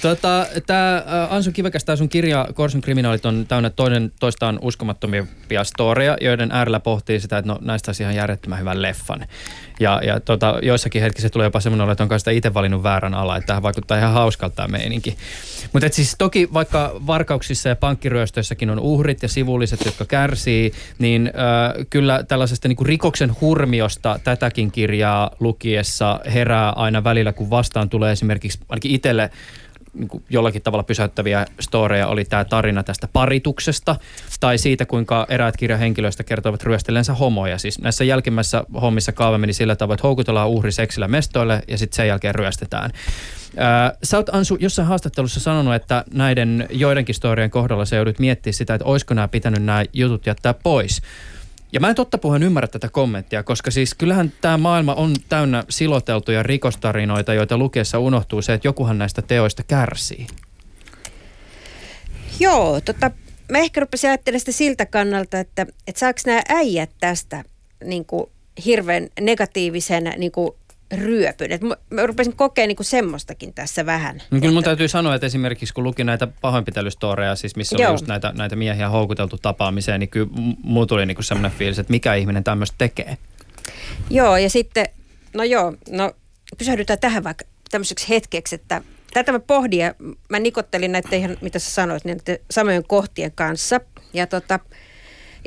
[0.04, 5.26] Tota, tämä Ansu Kivekäs, tämä sun kirja Korsun kriminaalit on täynnä toinen toistaan uskomattomia
[5.64, 9.26] storeja, joiden äärellä pohtii sitä, että no, näistä olisi ihan järjettömän hyvän leffan.
[9.80, 13.14] Ja, ja tota, joissakin hetkissä tulee jopa semmoinen olo, että onko sitä itse valinnut väärän
[13.14, 15.18] ala, että tähän vaikuttaa ihan hauskalta tämä meininki.
[15.74, 21.86] Mutta siis toki vaikka varkauksissa ja pankkiryöstöissäkin on uhrit ja sivulliset, jotka kärsii, niin äh,
[21.90, 28.60] kyllä tällaisesta niin rikoksen hurmiosta tätäkin kirjaa lukiessa herää aina välillä, kun vastaan tulee esimerkiksi
[28.70, 29.30] ainakin itselle
[29.94, 33.96] niin kuin jollakin tavalla pysäyttäviä storeja oli tämä tarina tästä parituksesta
[34.40, 37.58] tai siitä, kuinka eräät kirjan henkilöistä kertoivat ryöstellensä homoja.
[37.58, 41.96] Siis näissä jälkimmäisissä hommissa kaava meni sillä tavoin, että houkutellaan uhri seksillä mestoille ja sitten
[41.96, 42.92] sen jälkeen ryöstetään.
[43.58, 48.54] Ää, Sä oot Ansu jossain haastattelussa sanonut, että näiden joidenkin storien kohdalla sä joudut miettimään
[48.54, 51.02] sitä, että olisiko nämä pitänyt nämä jutut jättää pois.
[51.74, 55.64] Ja mä en totta puheen ymmärrä tätä kommenttia, koska siis kyllähän tämä maailma on täynnä
[55.70, 60.28] siloteltuja rikostarinoita, joita lukiessa unohtuu se, että jokuhan näistä teoista kärsii.
[62.40, 63.12] Joo, tota,
[63.52, 67.44] mä ehkä rupesin ajattelemaan sitä siltä kannalta, että, että saako nämä äijät tästä
[67.84, 68.30] niin kuin,
[68.66, 70.52] hirveän negatiivisen niin kuin,
[70.98, 71.52] ryöpyn.
[71.52, 74.16] Et mä, mä rupesin kokea niin kuin semmoistakin tässä vähän.
[74.32, 77.84] No kyllä mun Että- täytyy sanoa, että esimerkiksi kun luki näitä pahoinpitelystoreja, siis missä oli
[77.84, 77.92] Joo.
[77.92, 81.92] just näitä, näitä miehiä houkuteltu tapaamiseen, niin kyllä m- mulla tuli niinku semmoinen fiilis, että
[81.92, 83.18] mikä ihminen tämmöistä tekee.
[84.10, 84.86] Joo, ja sitten,
[85.36, 86.12] no joo, no
[86.58, 88.82] pysähdytään tähän vaikka tämmöiseksi hetkeksi, että
[89.14, 89.94] tätä mä pohdin ja
[90.30, 93.80] mä nikottelin näitä ihan, mitä sä sanoit, niin näiden samojen kohtien kanssa.
[94.14, 94.60] Ja, tota,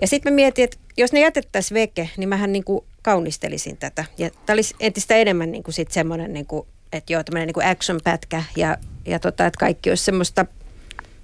[0.00, 4.04] ja sitten mä mietin, että jos ne jätettäisiin veke, niin mähän niinku kaunistelisin tätä.
[4.18, 8.78] Ja tämä olisi entistä enemmän niinku sit semmoinen, niinku, että joo, tämmöinen niinku action-pätkä ja,
[9.06, 10.46] ja tota, että kaikki olisi semmoista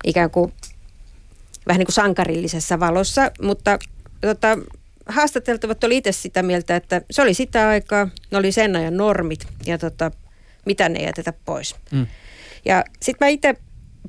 [0.05, 0.53] ikään kuin
[1.67, 3.79] vähän niin kuin sankarillisessa valossa, mutta
[4.21, 4.59] tota,
[5.07, 9.47] haastateltavat oli itse sitä mieltä, että se oli sitä aikaa, ne oli sen ajan normit
[9.67, 10.11] ja tota,
[10.67, 11.77] mitä ne ei jätetä pois.
[11.91, 12.07] Mm.
[12.65, 13.55] Ja sitten mä itse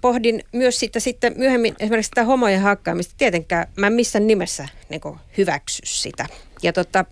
[0.02, 3.16] pohdin myös sitä sitten myöhemmin esimerkiksi sitä homojen hakkaamista.
[3.18, 5.02] Tietenkään mä en missään nimessä niin
[5.38, 6.26] hyväksy sitä.
[6.64, 7.06] Ja tota,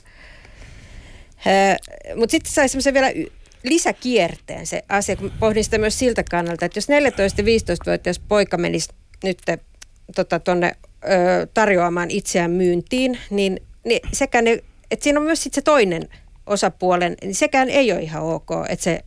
[2.15, 3.11] mutta sitten sai semmoisen vielä
[3.63, 8.89] lisäkierteen se asia, kun pohdin sitä myös siltä kannalta, että jos 14-15-vuotias poika menisi
[9.23, 9.37] nyt
[10.15, 10.41] tota,
[11.53, 14.59] tarjoamaan itseään myyntiin, niin, niin sekä ne,
[14.91, 16.09] että siinä on myös sit se toinen
[16.45, 19.01] osapuolen, niin sekään ei ole ihan ok, että se,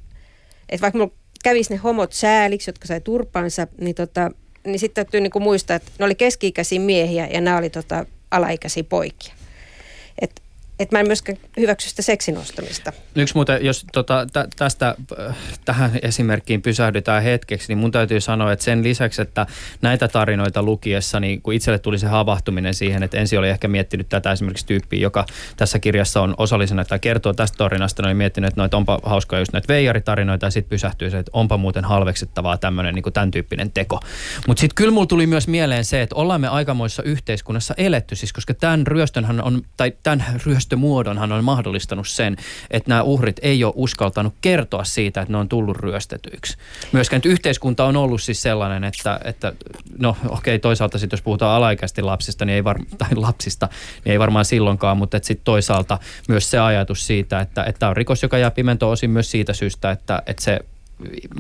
[0.68, 1.12] että vaikka mulla
[1.44, 4.30] kävisi ne homot sääliksi, jotka sai turpansa, niin, tota,
[4.64, 8.85] niin sitten täytyy niinku muistaa, että ne oli keski-ikäisiä miehiä ja nämä oli tota, alaikäisiä
[8.85, 9.35] poikia.
[10.20, 10.42] Et
[10.78, 12.92] että mä en myöskään hyväksy sitä seksin ostamista.
[13.14, 14.94] Yksi muuten, jos tota, tä, tästä
[15.28, 19.46] äh, tähän esimerkkiin pysähdytään hetkeksi, niin mun täytyy sanoa, että sen lisäksi, että
[19.82, 24.08] näitä tarinoita lukiessa, niin kun itselle tuli se havahtuminen siihen, että ensin oli ehkä miettinyt
[24.08, 28.60] tätä esimerkiksi tyyppiä, joka tässä kirjassa on osallisena tai kertoo tästä tarinasta, niin miettinyt, että
[28.60, 32.94] noita onpa hauskaa just näitä veijaritarinoita ja sitten pysähtyy se, että onpa muuten halveksittavaa tämmöinen
[32.94, 34.00] niin tämän tyyppinen teko.
[34.46, 38.32] Mutta sitten kyllä mulla tuli myös mieleen se, että ollaan me aikamoissa yhteiskunnassa eletty, siis
[38.32, 40.24] koska tämän ryöstönhän on, tai tämän
[40.64, 42.37] ryöstömuodonhan on mahdollistanut sen,
[42.70, 46.57] että nämä uhrit ei ole uskaltanut kertoa siitä, että ne on tullut ryöstetyiksi.
[46.92, 49.53] Myöskään että yhteiskunta on ollut siis sellainen, että, että
[49.98, 53.68] no okei, okay, toisaalta sitten jos puhutaan alaikäisesti lapsista, niin ei var, tai lapsista,
[54.05, 55.98] niin ei varmaan silloinkaan, mutta sitten toisaalta
[56.29, 59.90] myös se ajatus siitä, että tämä on rikos, joka jää pimentoon osin myös siitä syystä,
[59.90, 60.61] että, että se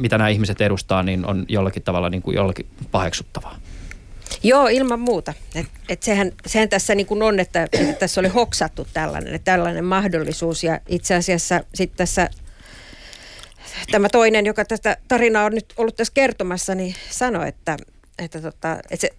[0.00, 3.56] mitä nämä ihmiset edustaa, niin on jollakin tavalla niin kuin jollakin paheksuttavaa.
[4.42, 5.34] Joo, ilman muuta.
[5.54, 9.84] Et, et sehän, sehän tässä niin kuin on, että, että tässä oli hoksattu tällainen, tällainen
[9.84, 10.64] mahdollisuus.
[10.64, 12.30] Ja itse asiassa sitten tässä
[13.90, 17.76] tämä toinen, joka tästä tarinaa on nyt ollut tässä kertomassa, niin sanoi, että,
[18.18, 19.10] että, tota, että, se,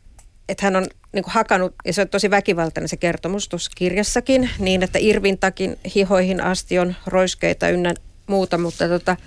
[0.49, 4.49] että hän on niin kuin hakannut, ja se on tosi väkivaltainen se kertomus tuossa kirjassakin,
[4.59, 7.93] niin että Irvintakin hihoihin asti on roiskeita ynnä
[8.27, 9.17] muuta, mutta tota,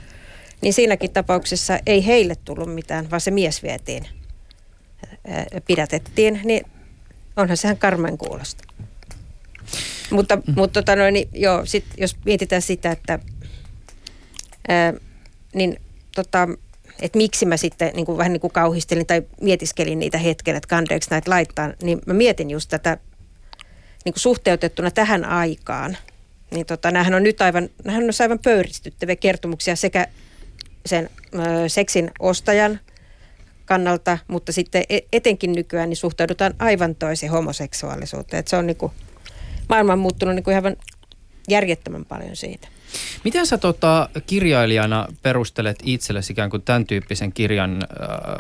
[0.61, 4.18] niin siinäkin tapauksessa ei heille tullut mitään, vaan se mies vietiin
[5.67, 6.67] pidätettiin, niin
[7.37, 8.65] onhan sehän karmen kuulosta.
[10.11, 10.43] Mutta, mm.
[10.57, 13.19] mutta tota noin, niin, joo, sit, jos mietitään sitä, että
[14.69, 14.95] ää,
[15.55, 15.81] niin
[16.15, 16.49] tota,
[17.03, 20.69] että miksi mä sitten niin kuin, vähän niin kuin kauhistelin tai mietiskelin niitä hetken, että
[20.69, 22.99] kandeeksi näitä laittaa, niin mä mietin just tätä
[24.05, 25.97] niin kuin suhteutettuna tähän aikaan.
[26.51, 30.07] Niin tota, näähän on nyt aivan, näähän on aivan pöyristyttäviä kertomuksia sekä
[30.87, 32.81] sen ö, seksin ostajan
[33.69, 38.39] kannalta, mutta sitten e- etenkin nykyään niin suhtaudutaan aivan toisin homoseksuaalisuuteen.
[38.39, 38.93] Että se on niin kuin,
[39.69, 40.77] maailma on muuttunut niin kuin ihan
[41.49, 42.69] järjettömän paljon siitä.
[43.25, 47.87] Miten sä tota, kirjailijana perustelet itsellesi ikään kuin tämän tyyppisen kirjan ö,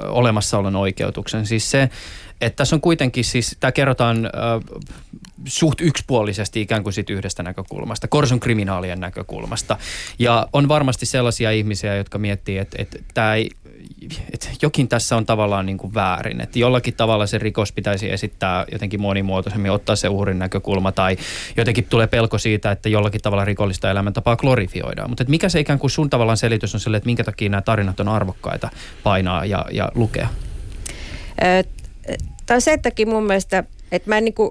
[0.08, 1.46] olemassaolon oikeutuksen?
[1.46, 1.90] Siis se,
[2.40, 4.30] että tässä on kuitenkin siis, tämä kerrotaan ö,
[5.44, 9.76] suht yksipuolisesti ikään kuin sit yhdestä näkökulmasta, Korson kriminaalien näkökulmasta.
[10.18, 13.50] Ja on varmasti sellaisia ihmisiä, jotka miettii, että, että tämä ei
[14.32, 16.40] että jokin tässä on tavallaan niin kuin väärin.
[16.40, 21.16] Että jollakin tavalla se rikos pitäisi esittää jotenkin monimuotoisemmin, ottaa se uhrin näkökulma tai
[21.56, 25.10] jotenkin tulee pelko siitä, että jollakin tavalla rikollista elämäntapaa glorifioidaan.
[25.10, 28.00] Mutta mikä se ikään kuin sun tavallaan selitys on sille, että minkä takia nämä tarinat
[28.00, 28.70] on arvokkaita
[29.02, 30.28] painaa ja, ja lukea?
[31.36, 31.62] Tämä
[32.50, 34.50] on se, ettäkin mun mielestä, että mä en, niin kuin,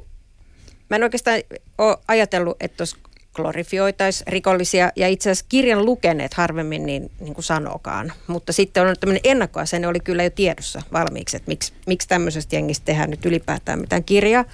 [0.90, 1.40] mä en oikeastaan
[1.78, 2.98] ole ajatellut, että tuossa
[3.38, 8.14] glorifioitaisiin rikollisia ja itse asiassa kirjan lukeneet harvemmin niin, niin kuin sanokaan.
[8.28, 12.86] Mutta sitten on tämmöinen ennakkoasenne oli kyllä jo tiedossa valmiiksi, että miksi, miksi tämmöisestä jengistä
[12.86, 14.46] tehdään nyt ylipäätään mitään kirjaa.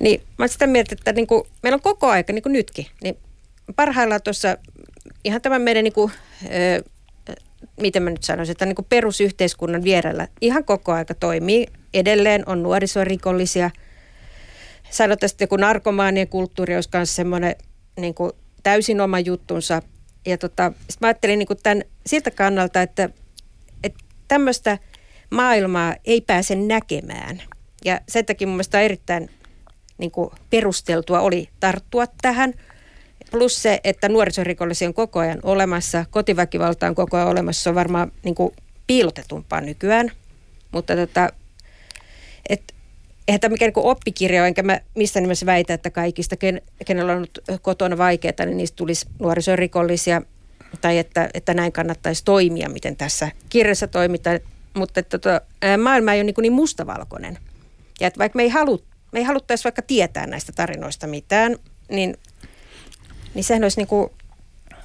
[0.00, 2.86] Niin mä olen sitä mieltä, että niin kuin, meillä on koko aika, niin kuin nytkin,
[3.02, 3.16] niin
[3.76, 4.58] parhaillaan tuossa
[5.24, 6.12] ihan tämän meidän, niin kuin,
[6.44, 6.90] ö,
[7.80, 11.66] miten mä nyt sanoisin, että niin kuin perusyhteiskunnan vierellä ihan koko aika toimii.
[11.94, 13.70] Edelleen on nuorisorikollisia.
[14.90, 17.56] Sanotaan, että joku narkomaanien kulttuuri olisi myös semmoinen
[18.00, 19.82] niin kuin täysin oma juttunsa.
[20.26, 23.08] Ja tota, sit mä ajattelin niin kuin tämän, siltä kannalta, että,
[23.84, 24.78] että tämmöistä
[25.30, 27.42] maailmaa ei pääse näkemään.
[27.84, 29.30] Ja sen takia mun mielestä erittäin
[29.98, 32.54] niin kuin perusteltua oli tarttua tähän.
[33.30, 37.74] Plus se, että nuorisorikollisia on koko ajan olemassa, kotiväkivalta on koko ajan olemassa, se on
[37.74, 38.52] varmaan niin kuin
[38.86, 40.10] piilotetumpaa nykyään.
[40.72, 41.30] Mutta tota,
[42.48, 42.74] et
[43.28, 47.16] eihän tämä mikään niin oppikirja enkä mä missään nimessä väitä, että kaikista, ken, kenellä on
[47.16, 50.22] ollut kotona vaikeaa, niin niistä tulisi nuorisorikollisia
[50.80, 54.40] tai että, että näin kannattaisi toimia, miten tässä kirjassa toimitaan.
[54.74, 55.40] Mutta että, tota,
[55.82, 57.38] maailma ei ole niin, niin mustavalkoinen.
[58.00, 61.56] Ja että vaikka me ei, halu, me ei haluttaisi vaikka tietää näistä tarinoista mitään,
[61.88, 62.16] niin,
[63.34, 64.10] niin sehän olisi niin kuin,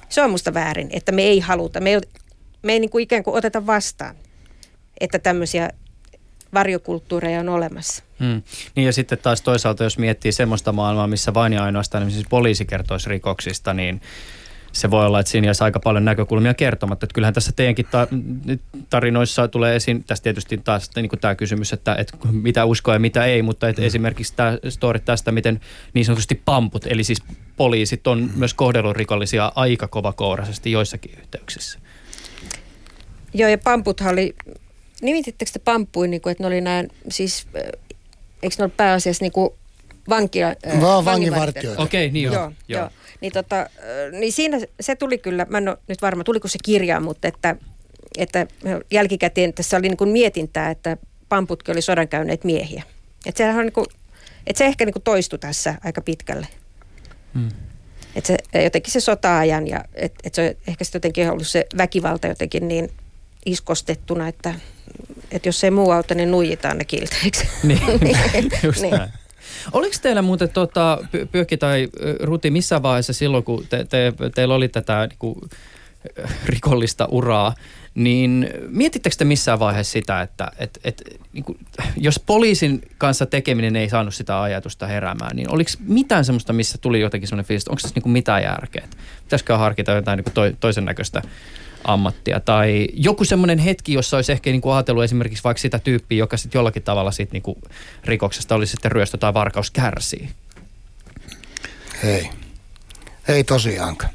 [0.08, 2.00] se on musta väärin, että me ei haluta, me ei,
[2.62, 4.16] me ei niin kuin ikään kuin oteta vastaan,
[5.00, 5.70] että tämmöisiä
[6.54, 8.04] varjokulttuureja on olemassa.
[8.20, 8.42] Hmm.
[8.74, 12.26] Niin ja sitten taas toisaalta, jos miettii semmoista maailmaa, missä vain ja ainoastaan niin siis
[12.30, 14.00] poliisi kertoisi rikoksista, niin
[14.72, 17.06] se voi olla, että siinä jäisi aika paljon näkökulmia kertomatta.
[17.06, 18.08] Että kyllähän tässä teidänkin ta-
[18.90, 23.00] tarinoissa tulee esiin, tässä tietysti taas niin kuin tämä kysymys, että, että mitä uskoa ja
[23.00, 23.86] mitä ei, mutta että mm.
[23.86, 25.60] esimerkiksi tämä story tästä, miten
[25.94, 27.22] niin sanotusti pamput, eli siis
[27.56, 31.78] poliisit on myös kohdellut rikollisia aika kovakouraisesti joissakin yhteyksissä.
[33.34, 34.34] Joo, ja pamputhan oli
[35.00, 37.46] nimitittekö te pamppuin, niin kuin, että ne oli näin, siis
[38.42, 39.50] eikö ne ole pääasiassa niin kuin
[40.08, 41.82] vankia, Vaan vanginvartijoita.
[41.82, 42.34] Okei, okay, niin joo.
[42.34, 42.80] joo, joo.
[42.80, 42.90] joo.
[43.20, 43.66] Niin, tota,
[44.12, 47.56] niin siinä se tuli kyllä, mä en ole nyt varma, tuliko se kirja, mutta että,
[48.18, 48.46] että
[48.90, 50.96] jälkikäteen tässä oli niin kuin mietintää, että
[51.28, 52.82] pamputkin oli sodan käyneet miehiä.
[53.26, 53.86] Että sehän on niin kuin,
[54.46, 56.46] että se ehkä niin kuin toistui tässä aika pitkälle.
[57.34, 57.48] Hmm.
[58.14, 61.66] että se, jotenkin se sota-ajan ja että et se on ehkä sitten jotenkin ollut se
[61.76, 62.90] väkivalta jotenkin niin
[63.46, 64.54] iskostettuna, että,
[65.30, 67.48] että jos ei muu auta, niin nuijitaan ne kilteiksi.
[67.62, 68.94] Niin, just niin.
[68.94, 69.10] näin.
[69.72, 70.98] Oliko teillä muuten tota,
[71.32, 71.88] Pyökki tai
[72.20, 75.34] Ruti missään vaiheessa silloin, kun te, te, teillä oli tätä niin kuin,
[76.46, 77.54] rikollista uraa,
[77.94, 81.58] niin mietittekö te missään vaiheessa sitä, että et, et, niin kuin,
[81.96, 87.00] jos poliisin kanssa tekeminen ei saanut sitä ajatusta heräämään, niin oliko mitään semmoista, missä tuli
[87.00, 88.88] jotenkin semmoinen fiilis, että onko tässä niin kuin mitään järkeä?
[89.24, 91.22] Pitäisikö harkita jotain niin kuin to, toisen näköistä
[91.84, 92.40] ammattia.
[92.40, 96.36] Tai joku semmoinen hetki, jossa olisi ehkä niin kuin ajatellut esimerkiksi vaikka sitä tyyppiä, joka
[96.36, 97.56] sitten jollakin tavalla sit niin kuin
[98.04, 100.28] rikoksesta olisi sitten ryöstö tai varkaus kärsii.
[102.04, 102.30] Ei.
[103.28, 104.12] Ei tosiaankaan.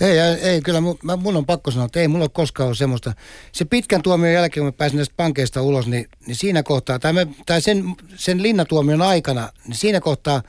[0.00, 3.12] Ei, ei kyllä mä, mun on pakko sanoa, että ei mulla ole koskaan ollut semmoista.
[3.52, 7.12] Se pitkän tuomion jälkeen, kun mä pääsin näistä pankeista ulos, niin, niin siinä kohtaa, tai,
[7.12, 7.84] me, tai sen,
[8.16, 10.42] sen linnatuomion aikana, niin siinä kohtaa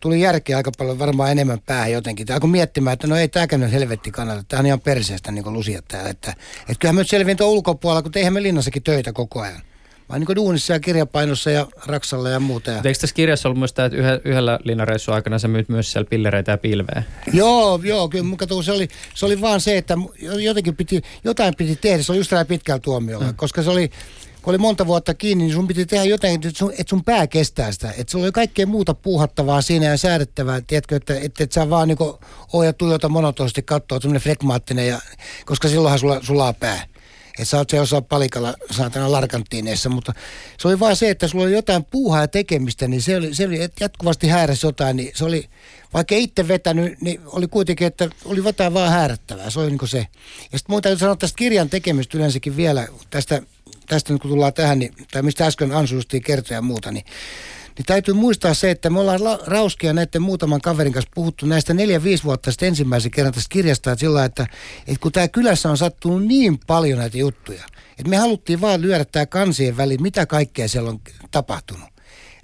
[0.00, 2.26] tuli järkeä aika paljon varmaan enemmän päähän jotenkin.
[2.26, 4.44] Tai kun miettimään, että no ei tämäkään nyt helvetti kannata.
[4.48, 6.10] Tämä on ihan perseestä niin lusia täällä.
[6.10, 6.30] Että,
[6.60, 9.62] että kyllähän me nyt selviin tuon ulkopuolella, kun eihän me linnassakin töitä koko ajan.
[10.08, 12.70] Vaan niin duunissa ja kirjapainossa ja raksalla ja muuta.
[12.70, 12.76] Ja...
[12.84, 16.08] Eikö tässä kirjassa ollut myös tämä, että yhdellä, yhdellä linnareissun aikana sä myyt myös siellä
[16.10, 17.02] pillereitä ja pilveä?
[17.32, 19.94] Joo, joo, kyllä mun kato, se oli, se oli vaan se, että
[20.40, 22.02] jotenkin piti, jotain piti tehdä.
[22.02, 23.36] Se oli just tällä pitkällä tuomiolla, mm.
[23.36, 23.90] koska se oli,
[24.46, 27.26] kun oli monta vuotta kiinni, niin sun piti tehdä jotain, että sun, että sun pää
[27.26, 27.90] kestää sitä.
[27.90, 31.88] Että sulla oli kaikkea muuta puuhattavaa siinä ja säädettävää, tiedätkö, että, että, että sä vaan
[31.88, 31.98] niin
[32.52, 35.00] ohjat tuijota monotonisesti katsoa, semmoinen flegmaattinen, ja,
[35.44, 36.82] koska silloinhan sulla sulaa pää.
[37.28, 40.12] Että sä oot se osaa palikalla saatana larkanttiineissa, mutta
[40.58, 43.46] se oli vaan se, että sulla oli jotain puuhaa ja tekemistä, niin se oli, se
[43.46, 45.48] oli jatkuvasti häärässä jotain, niin se oli,
[45.94, 50.06] vaikka itse vetänyt, niin oli kuitenkin, että oli jotain vaan häärättävää, se oli niin se.
[50.52, 53.42] Ja sitten täytyy sanoa tästä kirjan tekemistä yleensäkin vielä, tästä
[53.86, 57.04] tästä nyt kun tullaan tähän, niin, tai mistä äsken ansuustiin kertoja ja muuta, niin,
[57.78, 61.74] niin täytyy muistaa se, että me ollaan la, Rauskia näiden muutaman kaverin kanssa puhuttu näistä
[61.74, 64.46] neljä-viisi vuotta sitten ensimmäisen kerran tästä kirjasta, että sillä että,
[64.78, 69.04] että kun tämä kylässä on sattunut niin paljon näitä juttuja, että me haluttiin vaan lyödä
[69.04, 71.95] tämä kansien väliin, mitä kaikkea siellä on tapahtunut.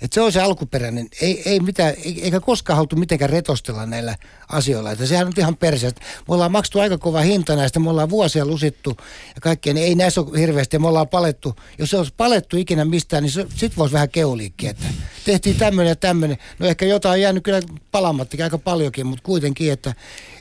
[0.02, 4.16] Että se on se alkuperäinen, ei, ei mitään, eikä koskaan haluttu mitenkään retostella näillä
[4.48, 4.92] asioilla.
[4.92, 6.00] Että sehän on ihan perseestä.
[6.28, 8.96] Me ollaan maksettu aika kova hinta näistä, me ollaan vuosia lusittu
[9.34, 10.78] ja kaikkea, niin ei näissä ole hirveästi.
[10.78, 14.86] Me ollaan palettu, jos se olisi palettu ikinä mistään, niin sit voisi vähän keuliikki, että
[15.24, 16.38] tehtiin tämmöinen ja tämmöinen.
[16.58, 17.60] No ehkä jotain on jäänyt kyllä
[17.90, 19.94] palamattakin aika paljonkin, mutta kuitenkin, että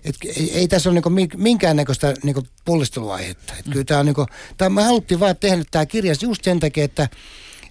[0.04, 3.54] et, ei, ei tässä ole niinku minkäännäköistä niinku pullisteluaihetta.
[3.60, 4.26] Et kyllä tämä on niinku,
[4.58, 7.10] tää, me haluttiin vaan tehdä tämä kirja just sen takia, että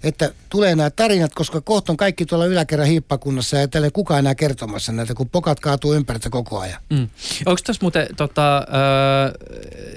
[0.02, 4.34] että tulee nämä tarinat, koska kohta on kaikki tuolla yläkerran hiippakunnassa ja tälle kukaan enää
[4.34, 6.82] kertomassa näitä, kun pokat kaatuu ympäriltä koko ajan.
[6.90, 7.08] Mm.
[7.46, 8.64] Onko tässä muuten, tota, äh,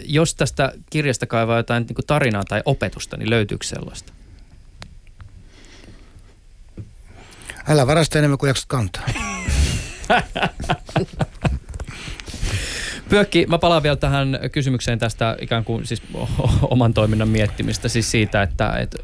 [0.06, 4.14] jos tästä kirjasta kaivaa jotain niin tarinaa tai opetusta, niin löytyykö sellaista?
[7.68, 9.06] Älä varasta enemmän kuin jaksat kantaa.
[13.10, 16.02] Pyökki, mä palaan vielä tähän kysymykseen tästä ikään kuin siis
[16.62, 18.98] oman toiminnan miettimistä, siis siitä, että, että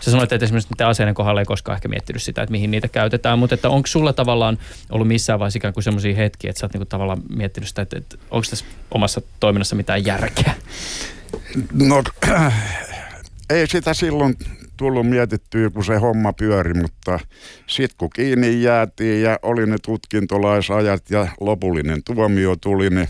[0.00, 2.88] Sä sanoit, että esimerkiksi niiden aseiden kohdalla ei koskaan ehkä miettinyt sitä, että mihin niitä
[2.88, 4.58] käytetään, mutta että onko sulla tavallaan
[4.90, 7.98] ollut missään vaiheessa ikään kuin semmoisia hetkiä, että sä oot niinku tavallaan miettinyt sitä, että,
[7.98, 10.54] että onko tässä omassa toiminnassa mitään järkeä?
[11.72, 12.02] No,
[13.50, 14.36] ei sitä silloin
[14.76, 17.20] tullut mietittyä, kun se homma pyöri, mutta
[17.66, 23.08] sitten kun kiinni jäätiin ja oli ne tutkintolaisajat ja lopullinen tuomio tuli, niin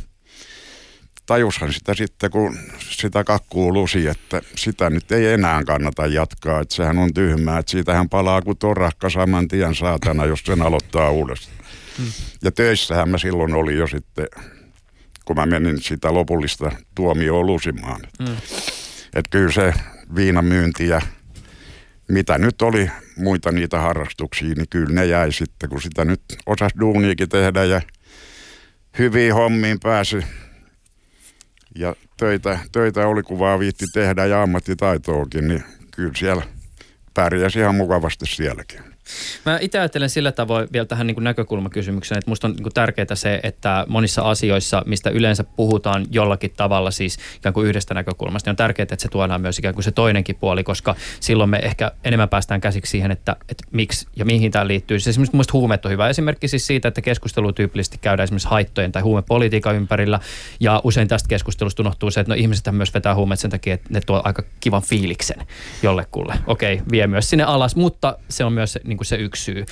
[1.28, 6.60] tajushan sitä sitten, kun sitä kakkuu lusi, että sitä nyt ei enää kannata jatkaa.
[6.60, 11.10] Että sehän on tyhmää, että siitähän palaa kuin torakka saman tien saatana, jos sen aloittaa
[11.10, 11.58] uudestaan.
[11.98, 12.12] Hmm.
[12.42, 14.26] Ja töissähän mä silloin oli jo sitten,
[15.24, 18.00] kun mä menin sitä lopullista tuomioon lusimaan.
[18.24, 18.36] Hmm.
[19.14, 19.74] Että kyllä se
[20.14, 21.00] viinamyynti ja
[22.08, 26.72] mitä nyt oli muita niitä harrastuksia, niin kyllä ne jäi sitten, kun sitä nyt osas
[26.80, 27.82] duuniikin tehdä ja
[28.98, 30.16] hyviin hommiin pääsi.
[31.74, 36.42] Ja töitä, töitä oli, kun vaan viitti tehdä ja ammattitaitoakin, niin kyllä siellä
[37.14, 38.87] pärjäsi ihan mukavasti sielläkin.
[39.46, 43.40] Mä itse ajattelen sillä tavoin vielä tähän niin näkökulmakysymykseen, että musta on niin tärkeää se,
[43.42, 48.56] että monissa asioissa, mistä yleensä puhutaan jollakin tavalla siis ikään kuin yhdestä näkökulmasta, niin on
[48.56, 52.28] tärkeää, että se tuodaan myös ikään kuin se toinenkin puoli, koska silloin me ehkä enemmän
[52.28, 54.98] päästään käsiksi siihen, että, että miksi ja mihin tämä liittyy.
[54.98, 58.92] Siis esimerkiksi mielestäni huumeet on hyvä esimerkki siis siitä, että keskustelu tyypillisesti käydään esimerkiksi haittojen
[58.92, 60.20] tai huumepolitiikan ympärillä,
[60.60, 63.88] ja usein tästä keskustelusta unohtuu se, että no ihmiset myös vetää huumeet sen takia, että
[63.90, 65.46] ne tuo aika kivan fiiliksen
[65.82, 66.34] jollekulle.
[66.46, 69.66] Okei, vie myös sinne alas, mutta se on myös niin kuin se yksi syy.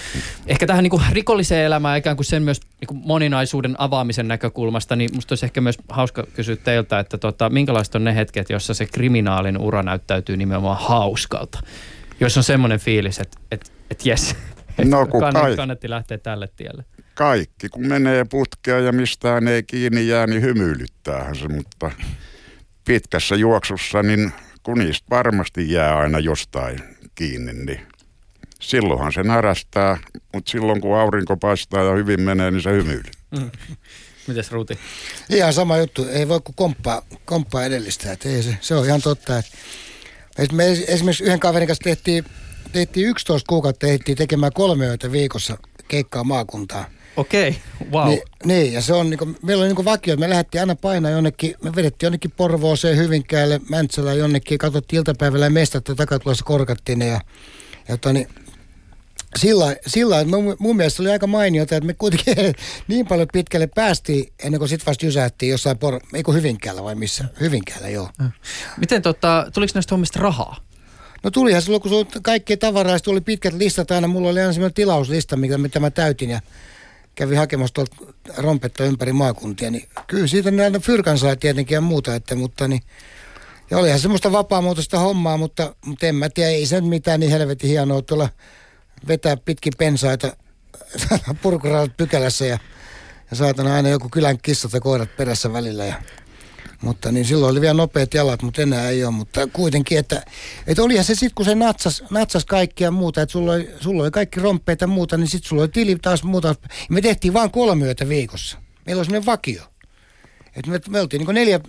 [0.46, 4.96] Ehkä tähän niin kuin rikolliseen elämään ikään kuin sen myös niin kuin moninaisuuden avaamisen näkökulmasta,
[4.96, 8.74] niin musta olisi ehkä myös hauska kysyä teiltä, että tota, minkälaiset on ne hetket, jossa
[8.74, 11.60] se kriminaalin ura näyttäytyy nimenomaan hauskalta?
[12.20, 14.36] Jos on semmoinen fiilis, että, että, että jes,
[14.84, 16.84] no, kun kannatti, kannatti lähteä tälle tielle.
[17.14, 21.90] kaikki, kun menee putkea ja mistään ei kiinni jää, niin hymyilyttäähän se, mutta
[22.84, 26.78] pitkässä juoksussa, niin kun niistä varmasti jää aina jostain
[27.14, 27.80] kiinni, niin
[28.60, 29.98] silloinhan se närästää,
[30.34, 33.12] mutta silloin kun aurinko paistaa ja hyvin menee, niin se hymyilyy.
[33.30, 33.50] Mm.
[34.26, 34.78] Mites Ruti?
[35.30, 36.06] Ihan sama juttu.
[36.08, 38.12] Ei voi kuin komppaa, komppaa edellistä.
[38.12, 39.38] Että ei se, se on ihan totta.
[39.38, 42.24] Että me esimerkiksi yhden kaverin kanssa tehtiin,
[42.72, 46.84] tehtiin 11 kuukautta tehtiin tekemään kolme yötä viikossa keikkaa maakuntaa.
[47.16, 47.48] Okei,
[47.80, 47.90] okay.
[47.92, 48.08] wow.
[48.08, 50.76] Niin, niin, ja se on, niin kuin, meillä oli niin vakio, että me lähdettiin aina
[50.76, 56.98] painaa jonnekin, me vedettiin jonnekin Porvooseen, Hyvinkäälle, Mäntsälään jonnekin, katsottiin iltapäivällä mestat ja takatulossa korkattiin
[56.98, 57.20] ne ja,
[57.88, 58.26] ja toni,
[59.36, 62.34] sillä, sillä mun, mun mielestä oli aika mainiota, että me kuitenkin
[62.88, 66.94] niin paljon pitkälle päästiin ennen kuin sitten vasta jysähtiin jossain, por, ei kun Hyvinkäällä vai
[66.94, 67.24] missä?
[67.40, 68.08] Hyvinkäällä, joo.
[68.76, 70.56] Miten tota, tuliko näistä hommista rahaa?
[71.22, 74.08] No tulihan silloin, kun sulla kaikki tavaraa, tuli pitkät listat aina.
[74.08, 76.40] Mulla oli aina semmoinen tilauslista, mikä, mitä mä täytin ja
[77.14, 77.96] kävin hakemassa tuolta
[78.36, 79.70] rompetta ympäri maakuntia.
[79.70, 82.82] Niin kyllä siitä näitä fyrkan sai tietenkin ja muuta, että, mutta niin,
[83.70, 87.70] ja olihan semmoista vapaamuotoista hommaa, mutta, mutta en mä tiedä, ei se mitään niin helvetin
[87.70, 88.28] hienoa tuolla
[89.08, 90.36] vetää pitkin pensaita
[91.42, 92.58] purkuraudat pykälässä ja,
[93.30, 95.84] ja saatana aina joku kylän kissat ja koirat perässä välillä.
[95.84, 96.02] Ja,
[96.82, 99.12] mutta niin silloin oli vielä nopeat jalat, mutta enää ei ole.
[99.12, 100.22] Mutta kuitenkin, että,
[100.66, 104.10] että olihan se sitten, kun se natsas, natsas kaikkia muuta, että sulla oli, sulla oli
[104.10, 106.54] kaikki romppeita ja muuta, niin sitten sulla oli tili taas muuta.
[106.88, 108.58] Me tehtiin vain kolme yötä viikossa.
[108.86, 109.62] Meillä oli sellainen vakio.
[110.56, 111.60] Että me, me oltiin niin neljä,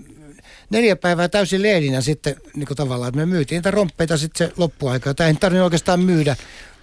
[0.70, 5.14] neljä päivää täysin leedinä sitten niin tavallaan, että me myytiin niitä romppeita sitten se loppuaika.
[5.14, 6.36] Tämä ei tarvinnut oikeastaan myydä,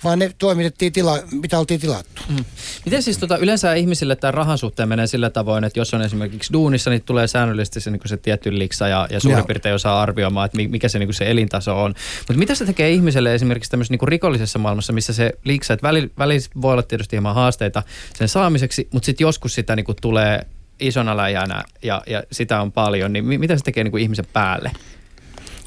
[0.05, 2.23] vaan ne toimitettiin tila, mitä oltiin tilattu.
[2.29, 2.45] Mm.
[2.85, 6.53] Miten siis tota, yleensä ihmisille tämä rahan suhteen menee sillä tavoin, että jos on esimerkiksi
[6.53, 9.47] duunissa, niin tulee säännöllisesti se, niin se tietty liksa ja, ja suurin Joo.
[9.47, 11.95] piirtein osaa arvioimaan, että mikä se, niin se elintaso on.
[12.19, 16.09] Mutta mitä se tekee ihmiselle esimerkiksi tämmöisessä niin rikollisessa maailmassa, missä se liksa, että välillä
[16.19, 17.83] väli voi olla tietysti hieman haasteita
[18.15, 20.47] sen saamiseksi, mutta sitten joskus sitä niin tulee
[20.81, 24.71] isona läjänä ja, ja sitä on paljon, niin mitä se tekee niin kuin ihmisen päälle?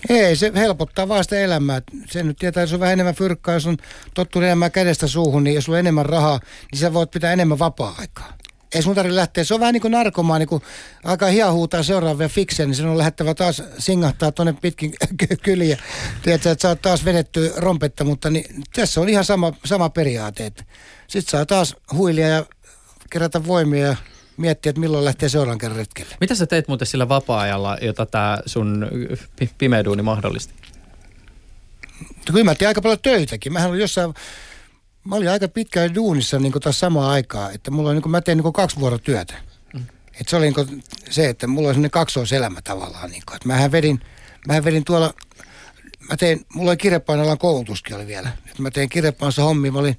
[0.09, 1.81] Ei, se helpottaa vaan sitä elämää.
[2.09, 3.77] Se nyt tietää, jos on vähän enemmän fyrkkaa, jos on
[4.13, 6.39] tottunut enemmän kädestä suuhun, niin jos sulla on enemmän rahaa,
[6.71, 8.33] niin sä voit pitää enemmän vapaa-aikaa.
[8.75, 9.43] Ei sun tarvitse lähteä.
[9.43, 10.61] Se on vähän niin kuin narkomaan, niin kun
[11.03, 14.93] alkaa hiahuutaa seuraavia fiksejä, niin sen on lähettävä taas singahtaa tuonne pitkin
[15.43, 15.77] kyliä.
[16.21, 20.51] Tiedätkö, että sä oot taas vedetty rompetta, mutta niin, tässä on ihan sama, sama periaate.
[21.07, 22.45] Sitten saa taas huilia ja
[23.09, 23.95] kerätä voimia ja
[24.37, 26.15] miettiä, että milloin lähtee seuraavan kerran retkelle.
[26.21, 28.87] Mitä sä teet muuten sillä vapaa-ajalla, jota tämä sun
[29.57, 30.53] pimeä duuni mahdollisti?
[32.31, 33.53] Kyllä mä tein aika paljon töitäkin.
[33.53, 34.13] Mähän olin jossain,
[35.03, 38.37] mä olin aika pitkään duunissa niin taas samaan aikaa, että mulla oli, niin mä tein
[38.37, 39.33] niin kaksi vuorotyötä.
[39.73, 39.85] Mm.
[40.21, 43.09] Et se oli niin se, että mulla oli sellainen kaksoiselämä tavallaan.
[43.11, 43.99] Niin kuin, että mähän vedin,
[44.47, 45.13] mähän vedin tuolla,
[46.09, 48.29] mä tein, mulla oli kirjapainoalan koulutuskin oli vielä.
[48.51, 49.97] Et mä tein kirjapainossa hommia, mä olin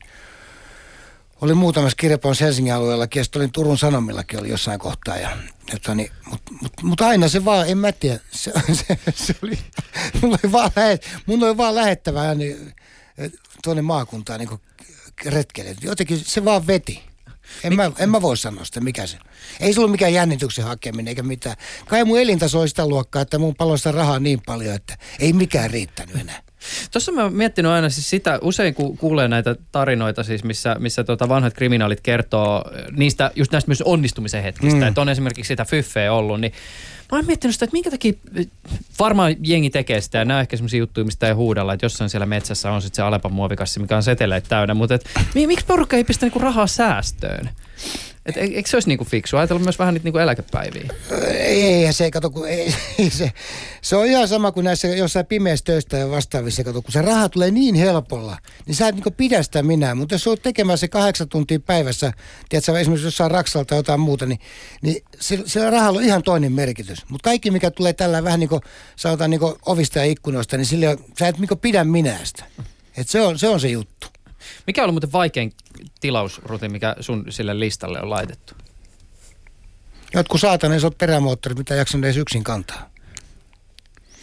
[1.41, 5.17] oli muutamassa kirjapaus Helsingin alueella, ja olin Turun Sanomillakin oli jossain kohtaa.
[5.17, 5.37] Ja,
[5.75, 9.59] että niin, mutta mut, mut aina se vaan, en mä tiedä, se, se, se oli,
[10.23, 12.75] mulla oli vaan, lähet, mun oli vaan lähettävä niin,
[13.65, 14.61] tuonne maakuntaan niin
[15.25, 15.77] retkelle.
[15.83, 17.03] Jotenkin se vaan veti.
[17.65, 19.19] En mä, en mä voi sanoa sitä, mikä se.
[19.61, 21.57] Ei se ollut mikään jännityksen hakeminen eikä mitään.
[21.87, 25.71] Kai mun elintaso oli sitä luokkaa, että mun paloista rahaa niin paljon, että ei mikään
[25.71, 26.43] riittänyt enää.
[26.93, 31.05] Tuossa mä oon miettinyt aina siis sitä, usein kun kuulee näitä tarinoita siis, missä, missä
[31.05, 32.65] tota vanhat kriminaalit kertoo
[32.97, 34.87] niistä, just näistä myös onnistumisen hetkistä, mm.
[34.87, 36.53] että on esimerkiksi sitä fyffeä ollut, niin
[37.13, 38.13] mä oon miettinyt sitä, että minkä takia
[38.99, 42.27] varmaan jengi tekee sitä ja nämä ehkä sellaisia juttuja, mistä ei huudella, että jossain siellä
[42.27, 46.05] metsässä on sitten se Alepan muovikassi, mikä on seteleet täynnä, mutta et, miksi porukka ei
[46.05, 47.51] pistä niinku rahaa säästöön?
[48.29, 49.37] Et eikö se olisi niinku fiksu?
[49.37, 50.89] Ajatella myös vähän niitä niinku eläkepäiviä.
[51.33, 53.33] Ei, ei se, kato, kun ei, ei, se,
[53.83, 57.29] se on ihan sama kuin näissä jossain pimeässä töistä ja vastaavissa, kato, kun se raha
[57.29, 59.95] tulee niin helpolla, niin sä et niinku pidä sitä minä.
[59.95, 62.13] Mutta jos olet tekemään se kahdeksan tuntia päivässä,
[62.49, 64.41] tiedätkö, esimerkiksi jossain Raksalta tai jotain muuta, niin,
[64.83, 66.99] niin sillä rahalla on ihan toinen merkitys.
[67.09, 68.63] Mutta kaikki, mikä tulee tällä vähän niin kuin,
[68.97, 72.45] sanotaan niin ovista ja ikkunoista, niin sillä, sä et niin pidä minästä.
[72.97, 74.07] Et se, on, se on se juttu.
[74.69, 75.53] Mikä on ollut muuten vaikein
[76.01, 78.55] tilausruti, mikä sun sille listalle on laitettu?
[80.15, 82.91] Jotkut saataneet perämoottorit, mitä jaksan edes yksin kantaa.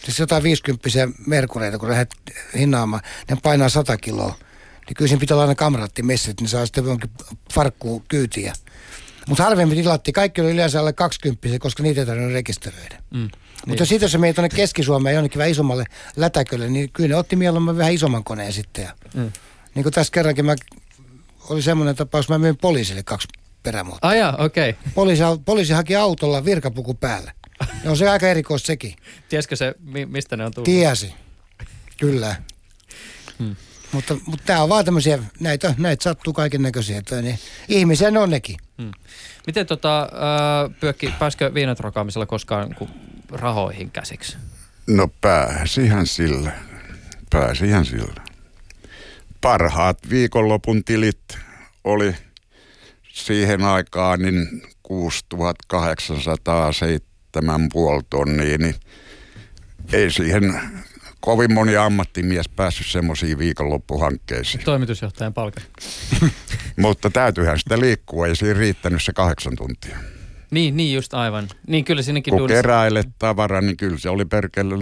[0.04, 0.88] Siis jotain 50
[1.26, 2.14] merkureita, kun lähdet
[2.58, 4.34] hinnaamaan, ne painaa 100 kiloa.
[4.86, 7.10] Niin kyllä siinä pitää olla aina kamrattimessit, niin saa sitten jonkin
[7.54, 8.52] farkkuun kyytiä.
[9.28, 13.02] Mutta harvemmin tilatti, kaikki oli yleensä alle 20, koska niitä ei tarvinnut rekisteröidä.
[13.10, 13.20] Mm.
[13.66, 13.86] Mutta niin.
[13.86, 15.84] sitten jos menee tuonne Keski-Suomeen jonnekin vähän isommalle
[16.16, 18.84] lätäkölle, niin kyllä ne otti mieluummin vähän isomman koneen sitten.
[18.84, 19.32] Ja, mm.
[19.76, 20.54] Niin kuin tässä kerrankin mä,
[21.48, 23.28] oli semmoinen tapaus, mä myin poliisille kaksi
[23.62, 24.10] perämuotoa.
[24.10, 24.70] Ah okei.
[24.70, 24.92] Okay.
[24.94, 27.32] Poliisi, poliisi haki autolla virkapuku päälle.
[27.84, 28.96] No on se aika erikois sekin.
[29.28, 29.74] Tiesikö se,
[30.06, 30.64] mistä ne on tullut?
[30.64, 31.14] Tiesi,
[31.96, 32.36] kyllä.
[33.38, 33.56] Hmm.
[33.92, 37.02] Mutta, mutta tämä on vaan tämmöisiä, näitä, näitä sattuu kaiken näköisiä.
[37.22, 38.56] Niin ihmisen on nekin.
[39.46, 42.90] Miten tota, äh, Pyökki, pääskö viinat rokaamisella koskaan niin
[43.30, 44.36] rahoihin käsiksi?
[44.86, 46.52] No pääsihän sillä.
[47.30, 48.25] Pääsihän sillä.
[49.40, 51.38] Parhaat viikonlopun tilit
[51.84, 52.14] oli
[53.12, 58.74] siihen aikaan niin 6807 puoli tonnia, niin
[59.92, 60.60] ei siihen
[61.20, 64.64] kovin moni ammattimies päässyt semmoisiin viikonloppuhankkeisiin.
[64.64, 65.62] Toimitusjohtajan palkan.
[66.76, 69.96] Mutta täytyyhän sitä liikkua, ei siinä riittänyt se kahdeksan tuntia.
[70.50, 71.48] Niin, niin just aivan.
[71.66, 74.74] Niin kyllä sinnekin Kun duunissa- keräilet tavara, niin kyllä se oli perkele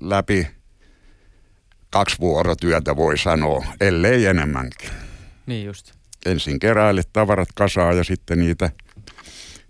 [0.00, 0.46] läpi
[1.90, 4.90] kaksi vuorotyötä voi sanoa, ellei enemmänkin.
[5.46, 5.92] Niin just.
[6.26, 8.70] Ensin keräilet tavarat kasaan ja sitten niitä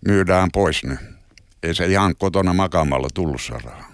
[0.07, 0.99] myydään pois ne.
[1.63, 3.89] Ei se ihan kotona makaamalla tullut se raha.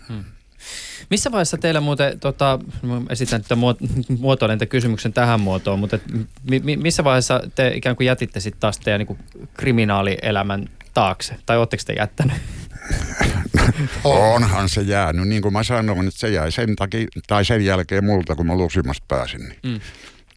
[1.11, 2.59] Missä vaiheessa teillä muuten, tota,
[3.11, 3.57] esitän että
[4.19, 6.03] muotoilen tämän kysymyksen tähän muotoon, mutta et
[6.51, 9.19] mi, mi, missä vaiheessa te ikään kuin jätitte sitten taas teidän niin kuin
[9.55, 11.37] kriminaalielämän taakse?
[11.47, 12.37] Tai ootteko te jättänyt?
[14.05, 18.05] Onhan se jäänyt, niin kuin mä sanoin, että se jäi sen, takia, tai sen jälkeen
[18.05, 19.41] multa, kun mä Lusimasta pääsin.
[19.41, 19.59] Niin.
[19.63, 19.81] Mm.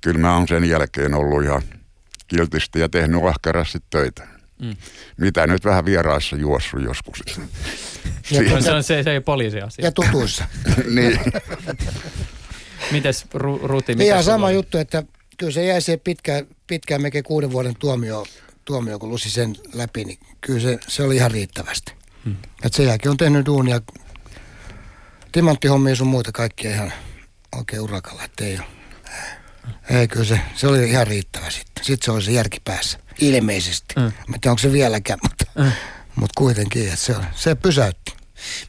[0.02, 1.62] Kyllä mä oon sen jälkeen ollut ihan
[2.28, 4.28] kiltisti ja tehnyt ahkerasti töitä.
[4.62, 4.76] Mm.
[5.18, 7.24] Mitä nyt vähän vieraissa juossut joskus.
[8.32, 9.86] Ja, Se on se, se ei poliisiasia.
[9.86, 10.46] ja tutuissa.
[10.96, 11.20] niin.
[12.92, 13.92] Mites Ru, Ruti?
[13.92, 14.54] Ihan mitäs sulla sama oli?
[14.54, 15.04] juttu, että
[15.38, 18.26] kyllä se jäi siihen pitkään, pitkään melkein kuuden vuoden tuomio,
[18.66, 21.94] tuomio kun lusi sen läpi, niin kyllä se, se oli ihan riittävästi.
[22.28, 22.36] Hmm.
[22.64, 23.82] Et sen jälkeen on tehnyt duunia,
[25.32, 26.94] timanttihommia sun muuta kaikkia ihan
[27.56, 28.68] oikein urakalla, että ei ole.
[29.90, 31.86] Ei, kyllä se, se oli ihan riittävä sitten.
[31.86, 33.94] Sitten se oli se järki päässä, ilmeisesti.
[33.98, 34.02] Mm.
[34.02, 35.72] Mä en tiedä, onko se vieläkään, mutta, mm.
[36.16, 38.17] mutta kuitenkin, että se, se pysäytti.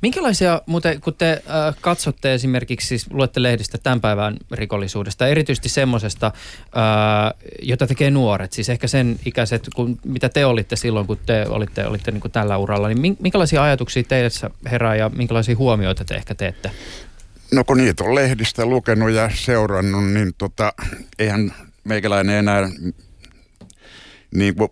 [0.03, 6.27] Minkälaisia, muuten kun te äh, katsotte esimerkiksi, siis luette lehdistä tämän päivän rikollisuudesta, erityisesti semmoisesta,
[6.27, 11.47] äh, jota tekee nuoret, siis ehkä sen ikäiset, kun, mitä te olitte silloin, kun te
[11.49, 16.05] olitte, olitte niin kuin tällä uralla, niin min- minkälaisia ajatuksia teissä herää ja minkälaisia huomioita
[16.05, 16.71] te ehkä teette?
[17.53, 20.73] No kun niitä on lehdistä lukenut ja seurannut, niin tota,
[21.19, 21.55] eihän
[21.85, 22.69] meikäläinen enää
[24.35, 24.71] niin kuin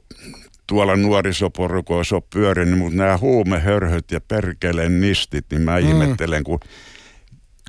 [0.66, 5.88] tuolla nuorisoporukoissa ole pyörinyt, mutta nämä huumehörhöt ja perkeleen nistit, niin mä mm.
[5.88, 6.60] ihmettelen, kun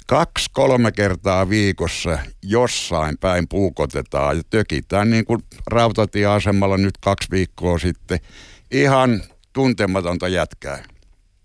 [0.08, 7.80] kaksi, kolme kertaa viikossa jossain päin puukotetaan ja tökitään niin kuin rautatieasemalla nyt kaksi viikkoa
[7.80, 8.20] sitten
[8.72, 9.24] ihan
[9.54, 10.84] tuntematonta jätkää.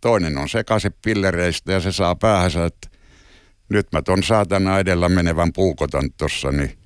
[0.01, 2.89] Toinen on sekaisin pillereistä ja se saa päähänsä, että
[3.69, 6.79] nyt mä ton saatana edellä menevän puukotan tossa, niin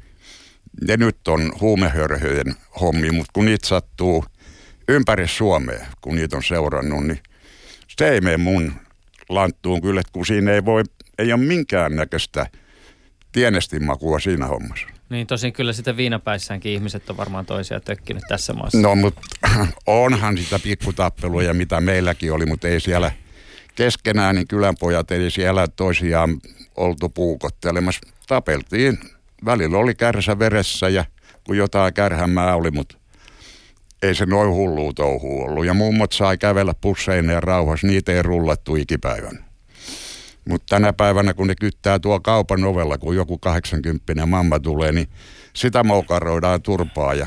[0.89, 4.25] ne nyt on huumehörhöjen hommi, mutta kun niitä sattuu
[4.89, 7.21] ympäri Suomea, kun niitä on seurannut, niin
[7.89, 8.73] se ei mene mun
[9.29, 10.83] lanttuun kyllä, että kun siinä ei voi,
[11.19, 12.47] ei ole minkäännäköistä
[13.33, 14.87] tienestinmakua siinä hommassa.
[15.09, 18.79] Niin tosin kyllä sitten viinapäissäänkin ihmiset on varmaan toisia tökkinyt tässä maassa.
[18.79, 19.21] No, mutta
[19.87, 23.13] onhan sitä pikkutappeluja, mitä meilläkin oli, mutta ei siellä
[23.75, 26.41] keskenään, niin kylänpojat ei siellä toisiaan
[26.77, 28.01] oltu puukottelemassa.
[28.27, 28.99] Tapeltiin.
[29.45, 31.05] Välillä oli kärsä veressä ja
[31.45, 32.97] kun jotain kärhämää oli, mutta
[34.03, 35.67] ei se noin hullua touhu ollut.
[35.67, 39.45] Ja mummot sai kävellä pusseineen rauhassa, niitä ei rullattu ikipäivän.
[40.49, 45.09] Mutta tänä päivänä, kun ne kyttää tuo kaupan ovella, kun joku 80 mamma tulee, niin
[45.55, 47.27] sitä moukaroidaan turpaa ja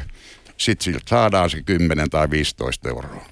[0.58, 3.26] sitten siltä saadaan se 10 tai 15 euroa.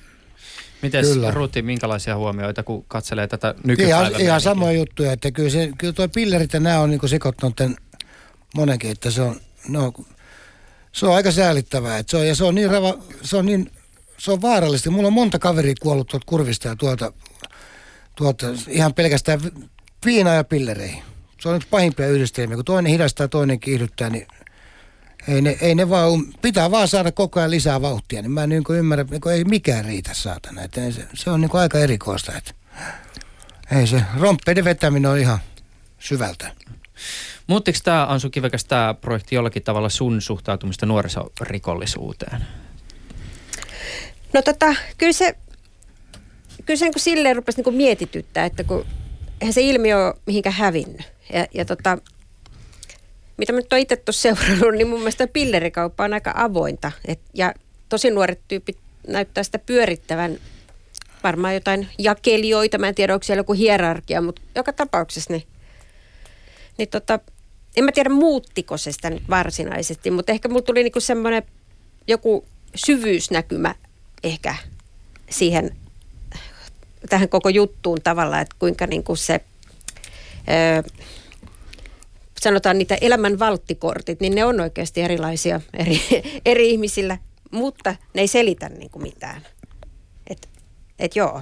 [0.82, 1.32] Mites Kyllä.
[1.32, 4.08] Ruti, minkälaisia huomioita, kun katselee tätä nykypäivää?
[4.08, 7.56] Ihan, ihan samoja juttuja, että kyllä, se, kyllä toi pillerit ja nämä on niin sekoittanut
[7.56, 7.76] tämän
[8.56, 9.36] monenkin, että se on,
[9.68, 9.94] no,
[10.98, 11.98] se on aika säälittävää.
[11.98, 13.72] Että se on, ja se on niin, rava, se on niin
[14.18, 14.91] se on vaarallista.
[14.91, 17.14] Mulla on monta kaveria kuollut tuolta kurvista ja tuolta,
[18.16, 19.70] tuolta ihan pelkästään vi-
[20.06, 21.04] viinaa ja pillereihin.
[21.41, 22.56] Se on yksi pahimpia yhdistelmiä.
[22.56, 24.28] Kun toinen hidastaa, toinen kiihdyttää, niin
[25.28, 28.22] ei ne, ei ne vaan, pitää vaan saada koko ajan lisää vauhtia.
[28.22, 30.62] Niin mä en niin ymmärrä, niin ei mikään riitä saatana.
[30.62, 32.34] Että se, se on niin aika erikoista.
[32.38, 32.54] Että
[33.72, 35.39] ei se, romppeiden vetäminen on ihan
[36.00, 36.52] syvältä.
[37.48, 42.45] Muuttiko tämä, Ansu Kivekäs, tämä projekti jollakin tavalla sun suhtautumista nuorisorikollisuuteen?
[44.34, 45.36] No tota, kyllä se,
[46.66, 48.86] kyllä se niin silleen rupesi niin mietityttää, että kun
[49.41, 51.02] eihän se ilmiö ole mihinkään hävinnyt.
[51.34, 51.98] Ja, ja tota,
[53.38, 56.91] mitä mä nyt oon itse tuossa seurannut, niin mun mielestä pillerikauppa on aika avointa.
[57.06, 57.54] Et, ja
[57.89, 58.78] tosi nuoret tyypit
[59.08, 60.38] näyttää sitä pyörittävän
[61.24, 62.78] varmaan jotain jakelijoita.
[62.78, 65.43] Mä en tiedä, onko siellä joku hierarkia, mutta joka tapauksessa niin,
[66.78, 67.20] niin tota,
[67.78, 71.43] en mä tiedä muuttiko se sitä nyt varsinaisesti, mutta ehkä mulla tuli niinku semmoinen
[72.07, 73.75] joku syvyysnäkymä
[74.23, 74.55] ehkä
[75.30, 75.75] siihen
[77.09, 79.41] tähän koko juttuun tavallaan, että kuinka niinku se
[80.84, 80.84] ö,
[82.39, 86.01] sanotaan niitä elämän valttikortit, niin ne on oikeasti erilaisia eri,
[86.45, 87.17] eri ihmisillä.
[87.51, 89.41] mutta ne ei selitä niin kuin mitään.
[90.28, 90.49] Et,
[90.99, 91.41] et joo.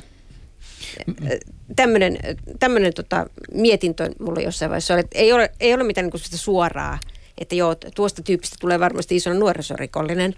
[1.75, 2.17] Tämmöinen,
[2.59, 6.37] tämmöinen tota, mietintö mulla jossain vaiheessa oli, että ei ole, ei ole mitään niin sitä
[6.37, 6.99] suoraa,
[7.37, 10.35] että joo, tuosta tyypistä tulee varmasti iso nuorisorikollinen.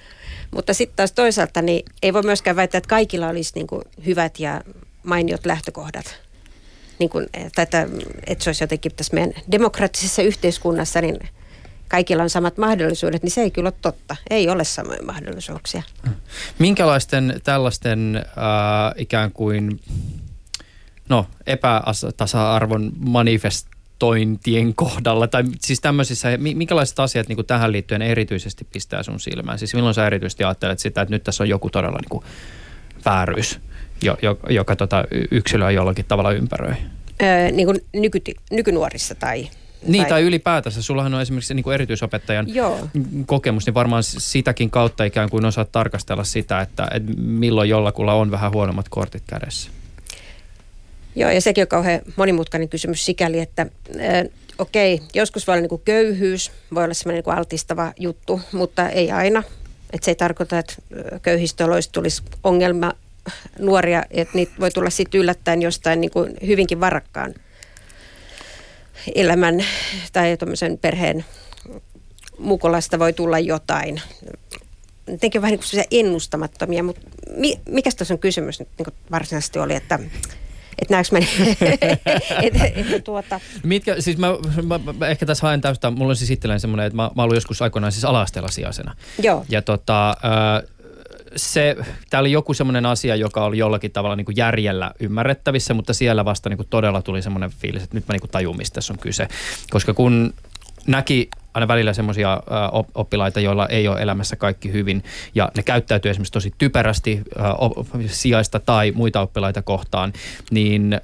[0.51, 4.39] Mutta sitten taas toisaalta niin ei voi myöskään väittää, että kaikilla olisi niin kuin hyvät
[4.39, 4.61] ja
[5.03, 6.15] mainiot lähtökohdat.
[6.99, 7.87] Niin kuin, että, että,
[8.27, 11.19] että se olisi jotenkin tässä meidän demokraattisessa yhteiskunnassa, niin
[11.87, 14.15] kaikilla on samat mahdollisuudet, niin se ei kyllä ole totta.
[14.29, 15.83] Ei ole samoja mahdollisuuksia.
[16.59, 18.23] Minkälaisten tällaisten äh,
[18.95, 19.79] ikään kuin
[21.09, 29.19] no, epätasa-arvon manifestointien kohdalla, tai siis tämmöisissä, minkälaiset asiat niin tähän liittyen erityisesti pistää sun
[29.19, 29.59] silmään?
[29.59, 32.23] Siis milloin sä erityisesti ajattelet sitä, että nyt tässä on joku todella niin kuin
[33.05, 33.59] vääryys,
[34.03, 36.75] jo, jo, joka tota yksilöä jollakin tavalla ympäröi?
[37.21, 38.19] Öö, niin kuin nyky,
[38.51, 39.49] nykynuorissa tai
[39.83, 40.81] niin, tai, tai ylipäätänsä.
[40.81, 42.89] Sullahan on esimerkiksi niin kuin erityisopettajan Joo.
[43.25, 48.31] kokemus, niin varmaan sitäkin kautta ikään kuin osaat tarkastella sitä, että, että milloin jollakulla on
[48.31, 49.71] vähän huonommat kortit kädessä.
[51.17, 54.23] Joo, ja sekin on kauhean monimutkainen kysymys sikäli, että äh,
[54.57, 59.11] okei, joskus voi olla niin kuin köyhyys, voi olla semmoinen niin altistava juttu, mutta ei
[59.11, 59.43] aina.
[59.93, 60.73] Et se ei tarkoita, että
[61.21, 62.93] köyhistöoloista tulisi ongelma
[63.59, 67.33] nuoria, että niitä voi tulla sitten yllättäen jostain niin kuin hyvinkin varakkaan
[69.15, 69.65] elämän
[70.13, 70.37] tai
[70.81, 71.25] perheen
[72.37, 74.01] mukolasta voi tulla jotain.
[75.07, 77.01] Jotenkin vähän niin kuin ennustamattomia, mutta
[77.37, 79.99] mi, mikä tässä on kysymys nyt niin varsinaisesti oli, että
[80.81, 81.19] että näekö mä,
[83.05, 83.39] tuota...
[83.63, 84.27] Mitkä, siis mä,
[84.63, 87.37] mä, mä, ehkä tässä haen täystä, mulla on siis itselleni semmoinen, että mä, mä ollut
[87.37, 88.95] joskus aikoinaan siis ala sijaisena.
[89.23, 89.45] Joo.
[89.49, 90.17] Ja tota,
[91.35, 91.75] se,
[92.09, 96.25] tämä oli joku semmoinen asia, joka oli jollakin tavalla niin kuin järjellä ymmärrettävissä, mutta siellä
[96.25, 98.93] vasta niin kuin todella tuli semmoinen fiilis, että nyt mä niin kuin tajun, mistä tässä
[98.93, 99.27] on kyse.
[99.69, 100.33] Koska kun
[100.87, 102.43] näki aina välillä semmoisia
[102.95, 105.03] oppilaita, joilla ei ole elämässä kaikki hyvin
[105.35, 107.21] ja ne käyttäytyy esimerkiksi tosi typerästi
[108.07, 110.13] sijaista tai muita oppilaita kohtaan,
[110.51, 111.01] niin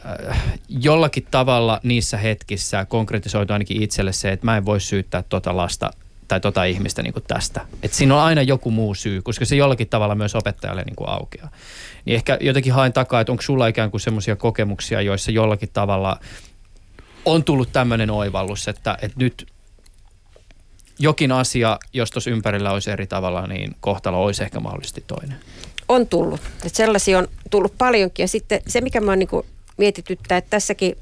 [0.69, 5.91] jollakin tavalla niissä hetkissä konkretisoitu ainakin itselle se, että mä en voi syyttää tota lasta
[6.27, 7.61] tai tota ihmistä niin kuin tästä.
[7.83, 11.09] Että siinä on aina joku muu syy, koska se jollakin tavalla myös opettajalle niin kuin
[11.09, 11.51] aukeaa.
[12.05, 16.19] Niin ehkä jotenkin haen takaa, että onko sulla ikään kuin semmoisia kokemuksia, joissa jollakin tavalla
[17.25, 19.52] on tullut tämmöinen oivallus, että, että nyt
[20.99, 25.37] jokin asia, jos tuossa ympärillä olisi eri tavalla, niin kohtalo olisi ehkä mahdollisesti toinen.
[25.89, 26.41] On tullut.
[26.65, 28.23] Että sellaisia on tullut paljonkin.
[28.23, 29.29] Ja sitten se, mikä mä niin
[29.77, 30.95] mietityttää, että tässäkin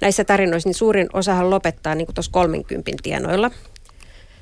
[0.00, 3.50] näissä tarinoissa, niin suurin osahan lopettaa niin tuossa 30 tienoilla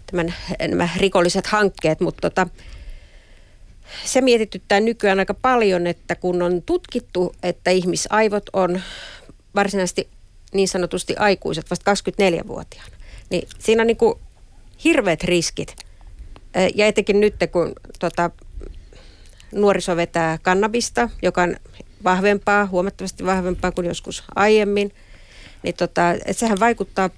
[0.07, 0.34] tämän,
[0.68, 2.46] nämä rikolliset hankkeet, mutta tota,
[4.05, 8.80] se mietityttää nykyään aika paljon, että kun on tutkittu, että ihmisaivot on
[9.55, 10.09] varsinaisesti
[10.55, 12.96] niin sanotusti aikuiset, vasta 24-vuotiaana,
[13.30, 13.99] niin siinä on niin
[14.85, 15.76] hirveät riskit.
[16.74, 18.31] Ja etenkin nyt, kun tota,
[19.53, 21.57] nuoriso vetää kannabista, joka on
[22.05, 24.93] vahvempaa, huomattavasti vahvempaa kuin joskus aiemmin,
[25.62, 27.11] niin tota, sehän vaikuttaa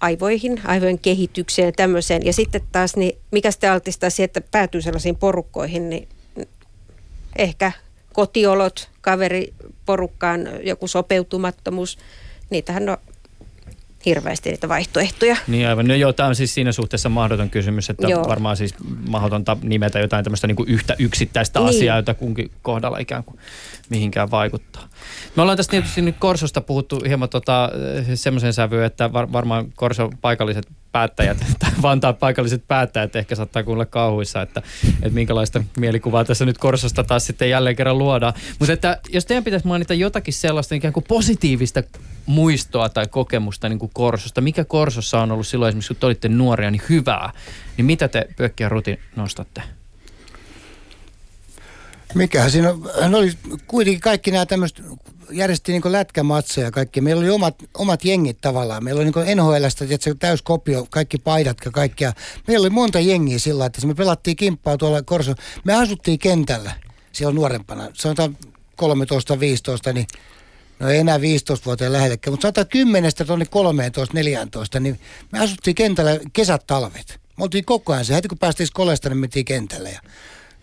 [0.00, 2.24] aivoihin, aivojen kehitykseen ja tämmöiseen.
[2.24, 6.08] Ja sitten taas, niin mikä sitten altistaa siihen, että päätyy sellaisiin porukkoihin, niin
[7.36, 7.72] ehkä
[8.12, 11.98] kotiolot, kaveriporukkaan, joku sopeutumattomuus.
[12.50, 12.96] Niitähän on
[14.06, 15.36] hirveästi niitä vaihtoehtoja.
[15.46, 15.88] Niin aivan.
[15.88, 18.28] No joo, tämä on siis siinä suhteessa mahdoton kysymys, että joo.
[18.28, 18.74] varmaan siis
[19.08, 21.68] mahdotonta nimetä jotain tämmöistä niin kuin yhtä yksittäistä niin.
[21.68, 23.38] asiaa, jota kunkin kohdalla ikään kuin
[23.90, 24.88] mihinkään vaikuttaa.
[25.36, 27.70] Me ollaan tässä tietysti nyt Korsosta puhuttu hieman tota,
[28.14, 33.86] semmoisen sävyyn, että var, varmaan Korso paikalliset päättäjät tai Vantaan paikalliset päättäjät ehkä saattaa kuulla
[33.86, 34.62] kauhuissa, että,
[34.94, 38.32] että minkälaista mielikuvaa tässä nyt Korsosta taas sitten jälleen kerran luodaan.
[38.58, 41.82] Mutta että jos teidän pitäisi mainita jotakin sellaista ikään kuin positiivista
[42.26, 46.28] muistoa tai kokemusta niin kuin Korsosta, mikä Korsossa on ollut silloin esimerkiksi kun te olitte
[46.28, 47.32] nuoria, niin hyvää,
[47.76, 49.62] niin mitä te Pökki ja Ruti nostatte?
[52.14, 53.32] Mikähän siinä on, oli
[53.66, 54.84] kuitenkin kaikki nämä tämmöiset,
[55.30, 57.00] järjesti niin lätkämatseja kaikki.
[57.00, 58.84] Meillä oli omat, omat jengit tavallaan.
[58.84, 62.12] Meillä oli niin NHLstä että täys kopio, kaikki paidat ja kaikkia.
[62.46, 65.34] Meillä oli monta jengiä sillä että me pelattiin kimppaa tuolla Korso.
[65.64, 66.72] Me asuttiin kentällä
[67.12, 67.88] siellä nuorempana.
[67.94, 68.36] Sanotaan
[69.90, 70.06] 13-15, niin
[70.78, 73.46] no ei enää 15 vuoteen lähellekään, mutta 110 tuonne
[74.76, 75.00] 13-14, niin
[75.32, 77.20] me asuttiin kentällä kesät talvet.
[77.38, 79.90] Me oltiin koko ajan se, heti kun päästiin skolesta, niin mentiin kentälle.
[79.90, 80.00] Ja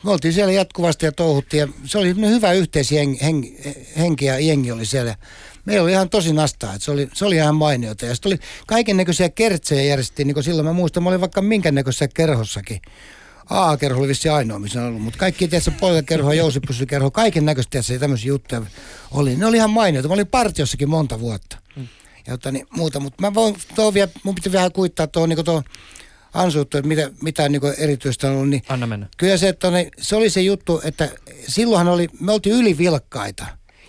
[0.03, 5.15] me oltiin siellä jatkuvasti ja touhuttiin ja se oli hyvä yhteishenki ja jengi oli siellä.
[5.65, 8.05] Meillä oli ihan tosi nastaa, että se oli, se oli ihan mainiota.
[8.05, 11.41] Ja sitten oli kaiken näköisiä kertsejä järjestettiin, niin kuin silloin mä muistan, mä olin vaikka
[11.41, 12.81] minkä näköisessä kerhossakin.
[13.49, 17.99] AA-kerho oli vissi ainoa, missä on ollut, mutta kaikki tietysti poikakerho, jousipyssykerho, kaiken näköistä tietysti
[17.99, 18.61] tämmöisiä juttuja
[19.11, 19.35] oli.
[19.35, 20.07] Ne oli ihan mainioita.
[20.07, 21.57] Mä olin partiossakin monta vuotta.
[21.75, 21.87] Mm.
[22.27, 25.45] Ja jotta, niin, muuta, mutta mä voin tuo vielä, mun pitää vähän kuittaa tuo, niin
[25.45, 25.63] tuo
[26.33, 29.07] Ansu että mitä, mitä niin erityistä on ollut, niin Anna mennä.
[29.17, 31.09] kyllä se, että ne, se oli se juttu, että
[31.47, 33.45] silloinhan oli, me oltiin ylivilkkaita.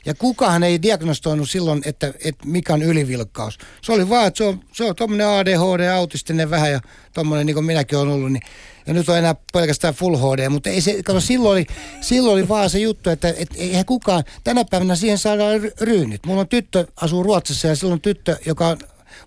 [0.07, 3.59] Ja kukaan ei diagnostoinut silloin, että, että mikä on ylivilkkaus.
[3.83, 6.81] Se oli vaan, että se on, se on tuommoinen ADHD, autistinen vähän ja
[7.15, 8.33] tuommoinen niin kuin minäkin olen ollut.
[8.33, 8.43] Niin,
[8.87, 11.67] ja nyt on enää pelkästään Full HD, mutta ei se, kato, silloin, oli,
[12.01, 16.27] silloin oli vaan se juttu, että et, eihän kukaan, tänä päivänä siihen saadaan ry- ryynit.
[16.27, 18.79] Mulla on tyttö, asuu Ruotsissa ja silloin on tyttö, joka on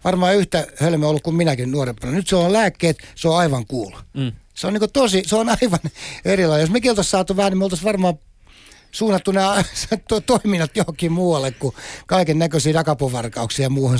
[0.03, 2.13] varmaan yhtä hölmö ollut kuin minäkin nuorempana.
[2.13, 3.91] Nyt se on lääkkeet, se on aivan cool.
[4.13, 4.31] Mm.
[4.53, 5.79] Se on niin tosi, se on aivan
[6.25, 6.63] erilainen.
[6.63, 8.19] Jos mekin oltaisiin saatu vähän, niin me oltaisiin varmaan
[8.91, 9.63] suunnattu nämä
[10.09, 11.75] to, toiminnat johonkin muualle kuin
[12.07, 13.97] kaiken näköisiä rakapuvarkauksia ja muuhun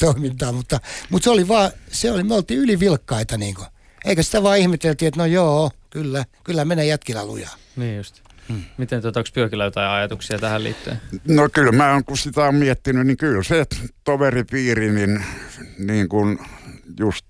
[0.00, 0.80] toimintaa, mutta,
[1.10, 3.66] mutta se oli vaan, se oli, me oltiin ylivilkkaita niin kuin.
[4.04, 7.54] Eikä sitä vaan ihmeteltiin, että no joo, kyllä, kyllä menee jätkillä lujaa.
[7.76, 8.20] Niin just.
[8.48, 8.62] Hmm.
[8.76, 11.00] Miten tuota, onko Pyökillä jotain ajatuksia tähän liittyen?
[11.28, 13.64] No kyllä mä oon, kun sitä on miettinyt, niin kyllä se
[14.04, 15.24] toveripiiri, niin,
[15.78, 16.38] niin kuin
[16.98, 17.26] just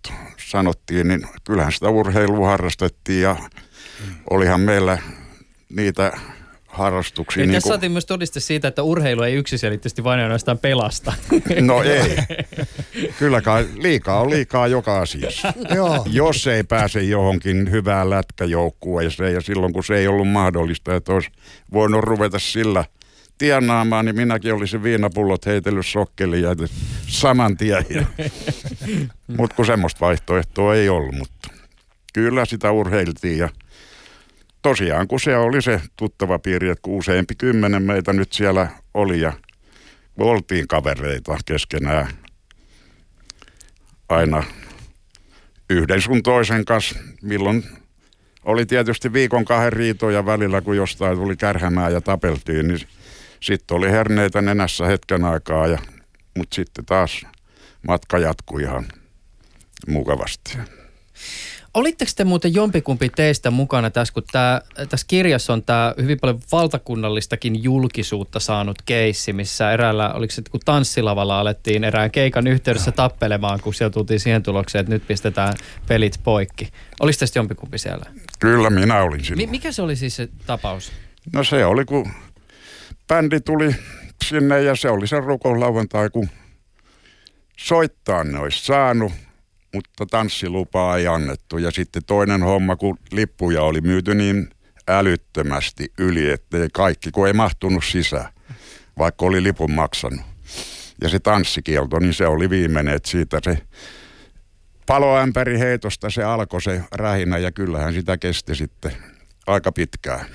[0.47, 4.15] sanottiin, niin kyllähän sitä urheilua harrastettiin ja hmm.
[4.31, 4.99] olihan meillä
[5.69, 6.13] niitä
[6.75, 7.47] harrastuksia.
[7.47, 11.13] Niin, tässä saatiin myös todiste siitä, että urheilu ei yksiselitteisesti vain ainoastaan pelasta.
[11.61, 12.17] No ei.
[13.19, 15.53] Kyllä kai liikaa on liikaa joka asiassa.
[15.75, 16.07] Joo.
[16.11, 21.31] Jos ei pääse johonkin hyvään lätkäjoukkueeseen ja silloin kun se ei ollut mahdollista, että olisi
[21.73, 22.85] voinut ruveta sillä
[23.39, 26.51] tienaamaan, niin minäkin olisin viinapullot heitellyt sokkeli ja
[27.07, 27.87] saman tien.
[29.39, 31.49] mutta kun semmoista vaihtoehtoa ei ollut, mutta
[32.13, 33.49] kyllä sitä urheiltiin ja
[34.65, 39.21] tosiaan kun se oli se tuttava piiri, että kun useampi kymmenen meitä nyt siellä oli
[39.21, 39.33] ja
[40.19, 42.09] me oltiin kavereita keskenään
[44.09, 44.43] aina
[45.71, 47.65] yhden sun toisen kanssa, milloin
[48.45, 52.81] oli tietysti viikon kahden riitoja välillä, kun jostain tuli kärhämää ja tapeltiin, niin
[53.41, 55.79] sitten oli herneitä nenässä hetken aikaa, ja,
[56.37, 57.27] mutta sitten taas
[57.87, 58.87] matka jatkui ihan
[59.89, 60.59] mukavasti.
[61.75, 66.41] Olitteko te muuten jompikumpi teistä mukana tässä, kun tää, tässä kirjassa on tämä hyvin paljon
[66.53, 73.61] valtakunnallistakin julkisuutta saanut keissi, missä eräällä, oliko se kun tanssilavalla alettiin erään keikan yhteydessä tappelemaan,
[73.61, 75.55] kun siellä tultiin siihen tulokseen, että nyt pistetään
[75.89, 76.69] pelit poikki.
[77.01, 78.07] Oliko tästä jompikumpi siellä?
[78.39, 79.51] Kyllä, minä olin silloin.
[79.51, 80.93] mikä se oli siis se tapaus?
[81.33, 82.11] No se oli, kun
[83.09, 83.75] bändi tuli
[84.25, 86.29] sinne ja se oli se rukouslauantai, kun
[87.59, 89.13] soittaa ne olisi saanut
[89.75, 91.59] mutta tanssilupaa ei annettu.
[91.59, 94.51] Ja sitten toinen homma, kun lippuja oli myyty niin
[94.89, 98.29] älyttömästi yli, että kaikki, kun ei mahtunut sisään,
[98.99, 100.21] vaikka oli lipun maksanut.
[101.03, 103.59] Ja se tanssikielto, niin se oli viimeinen, että siitä se
[104.87, 108.93] paloämpäri heitosta se alkoi se rähinä ja kyllähän sitä kesti sitten
[109.47, 110.27] aika pitkään.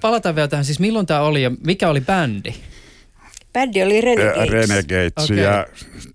[0.00, 2.54] Palataan vielä tähän, siis milloin tämä oli ja mikä oli bändi?
[3.58, 4.50] Bändi oli Renegades.
[4.50, 5.36] Renegades okay.
[5.36, 5.66] ja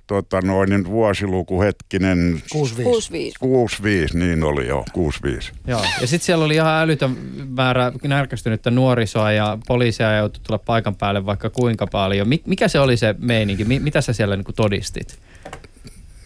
[0.07, 2.41] tota, noin, niin vuosiluku hetkinen.
[2.51, 3.39] 65.
[3.39, 5.51] 65, niin oli jo, 65.
[5.67, 7.17] Joo, ja sitten siellä oli ihan älytön
[7.49, 12.27] määrä närkästynyttä nuorisoa ja poliisia joutui tulla paikan päälle vaikka kuinka paljon.
[12.45, 13.65] Mikä se oli se meininki?
[13.65, 15.19] Mitä sä siellä niin todistit?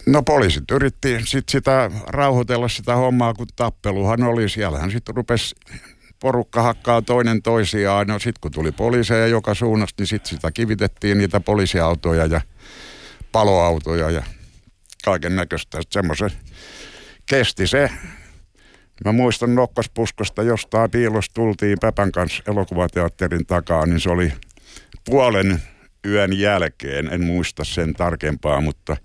[0.06, 4.50] No poliisit yritti sit sitä rauhoitella sitä hommaa, kun tappeluhan oli.
[4.50, 5.56] Siellähän sitten rupesi
[6.20, 8.08] porukka hakkaa toinen toisiaan.
[8.08, 12.42] No sitten kun tuli poliiseja joka suunnasta, niin sitten sitä kivitettiin niitä poliisiautoja ja
[13.32, 14.24] paloautoja ja
[15.06, 15.80] kaiken näköistä.
[15.90, 16.32] Semmoisen
[17.26, 17.90] kesti se.
[19.06, 24.34] Mä muistan nokkospuskosta jostain piilosta tultiin Päpän kanssa elokuvateatterin takaa, niin se oli
[25.06, 25.62] puolen
[26.06, 28.98] yön jälkeen, en muista sen tarkempaa, mutta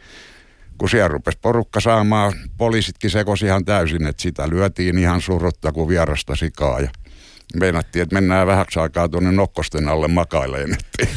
[0.79, 5.89] kun siellä rupesi porukka saamaan, poliisitkin sekosi ihan täysin, että sitä lyötiin ihan surutta kuin
[5.89, 6.91] vierasta sikaa ja
[7.55, 11.15] meinattiin, että mennään vähäksi aikaa tuonne nokkosten alle makaileen, ettei,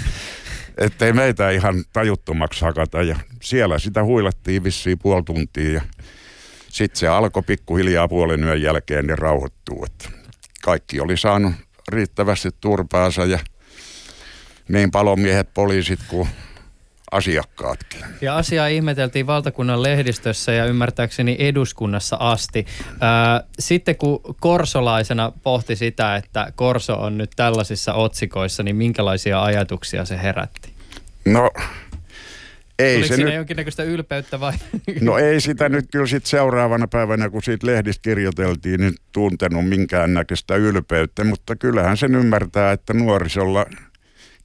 [0.78, 3.04] ettei meitä ihan tajuttomaksi hakata.
[3.04, 5.82] Ja siellä sitä huilattiin vissiin puoli tuntia ja
[6.70, 9.86] sitten se alkoi pikkuhiljaa puolen yön jälkeen niin rauhoittuu.
[9.86, 10.10] Että
[10.64, 11.54] kaikki oli saanut
[11.90, 13.40] riittävästi turpaansa ja
[14.68, 16.28] niin palomiehet, poliisit kuin
[17.12, 18.00] asiakkaatkin.
[18.22, 22.66] Ja asiaa ihmeteltiin valtakunnan lehdistössä ja ymmärtääkseni eduskunnassa asti.
[23.60, 30.22] Sitten kun korsolaisena pohti sitä, että Korso on nyt tällaisissa otsikoissa, niin minkälaisia ajatuksia se
[30.22, 30.70] herätti?
[31.26, 31.52] No
[32.80, 33.36] ei Oliko se siinä nyt...
[33.36, 34.54] jonkinnäköistä ylpeyttä vai?
[35.02, 40.56] No ei sitä nyt kyllä sit seuraavana päivänä, kun siitä lehdistä kirjoiteltiin, niin tuntenut minkäännäköistä
[40.56, 43.66] ylpeyttä, mutta kyllähän sen ymmärtää, että nuorisolla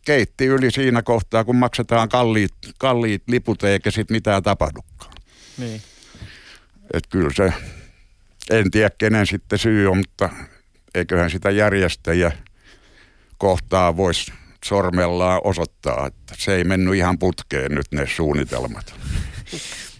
[0.05, 5.13] keitti yli siinä kohtaa, kun maksetaan kalliit, kalliit liput eikä sitten mitään tapahdukaan.
[5.59, 5.83] Niin.
[6.95, 7.53] Et kyllä se,
[8.51, 10.29] en tiedä kenen sitten syy on, mutta
[10.95, 12.33] eiköhän sitä järjestäjä
[13.39, 14.33] kohtaa voisi
[14.65, 18.95] sormellaan osoittaa, että se ei mennyt ihan putkeen nyt ne suunnitelmat.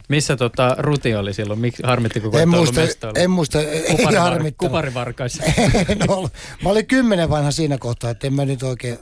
[0.09, 1.61] Missä tota Ruti oli silloin?
[1.61, 2.81] Miksi harmitti, kun En muista,
[3.15, 4.71] en muista, ei harmittanut.
[4.71, 5.43] Kuparivarkaissa.
[6.09, 6.29] no,
[6.63, 8.99] mä olin kymmenen vanha siinä kohtaa, että en mä nyt oikein...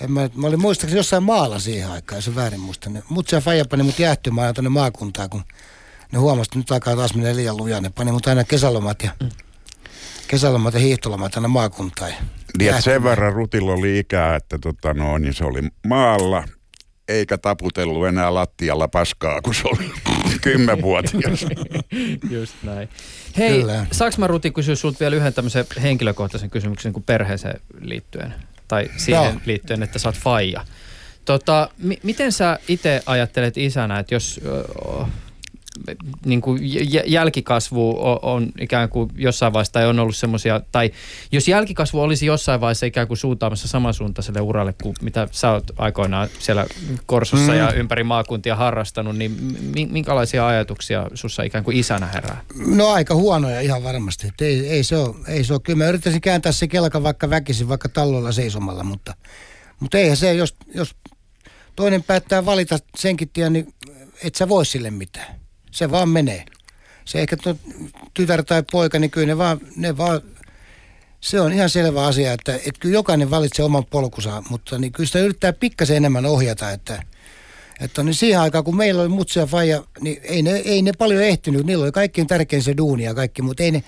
[0.00, 2.90] En mä, mä olin muistaakseni jossain maalla siihen aikaan, jos on väärin muista.
[3.08, 5.44] Mut se faija pani mut jäähtymään tuonne maakuntaan, kun
[6.12, 7.80] ne huomasi, että nyt alkaa taas mennä liian lujaa.
[7.80, 9.10] Ne pani mut aina kesälomat ja,
[10.28, 12.10] kesälomat ja hiihtolomat aina maakuntaan.
[12.10, 12.16] Ja
[12.58, 16.44] Niin, että sen verran Rutilla oli ikää, että tota no, niin se oli maalla,
[17.08, 19.92] eikä taputellut enää lattialla paskaa, kun se oli
[20.42, 21.46] kymmenvuotias.
[22.30, 22.88] Just näin.
[23.38, 23.86] Hei, Kyllä.
[23.92, 28.34] saanko mä Ruti kysyä sulta vielä yhden tämmöisen henkilökohtaisen kysymyksen kuin perheeseen liittyen?
[28.72, 29.40] Tai siihen Joo.
[29.46, 30.64] liittyen, että sä oot faija.
[31.24, 34.40] Tota, mi- miten sä itse ajattelet isänä, että jos
[36.24, 36.60] niin kuin
[36.92, 40.90] jä- jälkikasvu on ikään kuin jossain vaiheessa tai on ollut semmoisia, tai
[41.32, 46.28] jos jälkikasvu olisi jossain vaiheessa ikään kuin suuntaamassa samansuuntaiselle uralle kuin mitä sä oot aikoinaan
[46.38, 46.66] siellä
[47.06, 47.58] Korsossa mm.
[47.58, 52.42] ja ympäri maakuntia harrastanut, niin mi- minkälaisia ajatuksia sussa ikään kuin isänä herää?
[52.66, 54.26] No aika huonoja ihan varmasti.
[54.26, 55.60] Et ei, ei, se ole, ei se ole.
[55.64, 59.14] Kyllä mä yrittäisin kääntää se kelka vaikka väkisin, vaikka tallolla seisomalla, mutta,
[59.80, 60.94] mutta eihän se, jos, jos
[61.76, 63.74] toinen päättää valita senkin tien, niin
[64.22, 65.41] et sä voi sille mitään.
[65.72, 66.44] Se vaan menee.
[67.04, 67.56] Se ehkä tuo
[68.14, 70.20] tytär tai poika, niin kyllä ne vaan, ne vaan
[71.20, 75.06] se on ihan selvä asia, että, että kyllä jokainen valitsee oman polkunsa, mutta niin kyllä
[75.06, 77.02] sitä yrittää pikkasen enemmän ohjata, että,
[77.80, 80.92] että niin siihen aikaan, kun meillä oli mutsi ja faija, niin ei ne, ei ne
[80.92, 81.66] paljon ehtinyt.
[81.66, 83.84] Niillä oli kaikkein tärkein se duuni ja kaikki, mutta ei ne,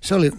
[0.00, 0.30] se oli,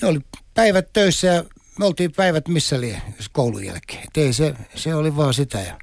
[0.00, 0.20] se oli
[0.54, 1.44] päivät töissä ja
[1.78, 4.02] me oltiin päivät missä lie koulun jälkeen.
[4.02, 5.76] Et ei se, se oli vaan sitä ja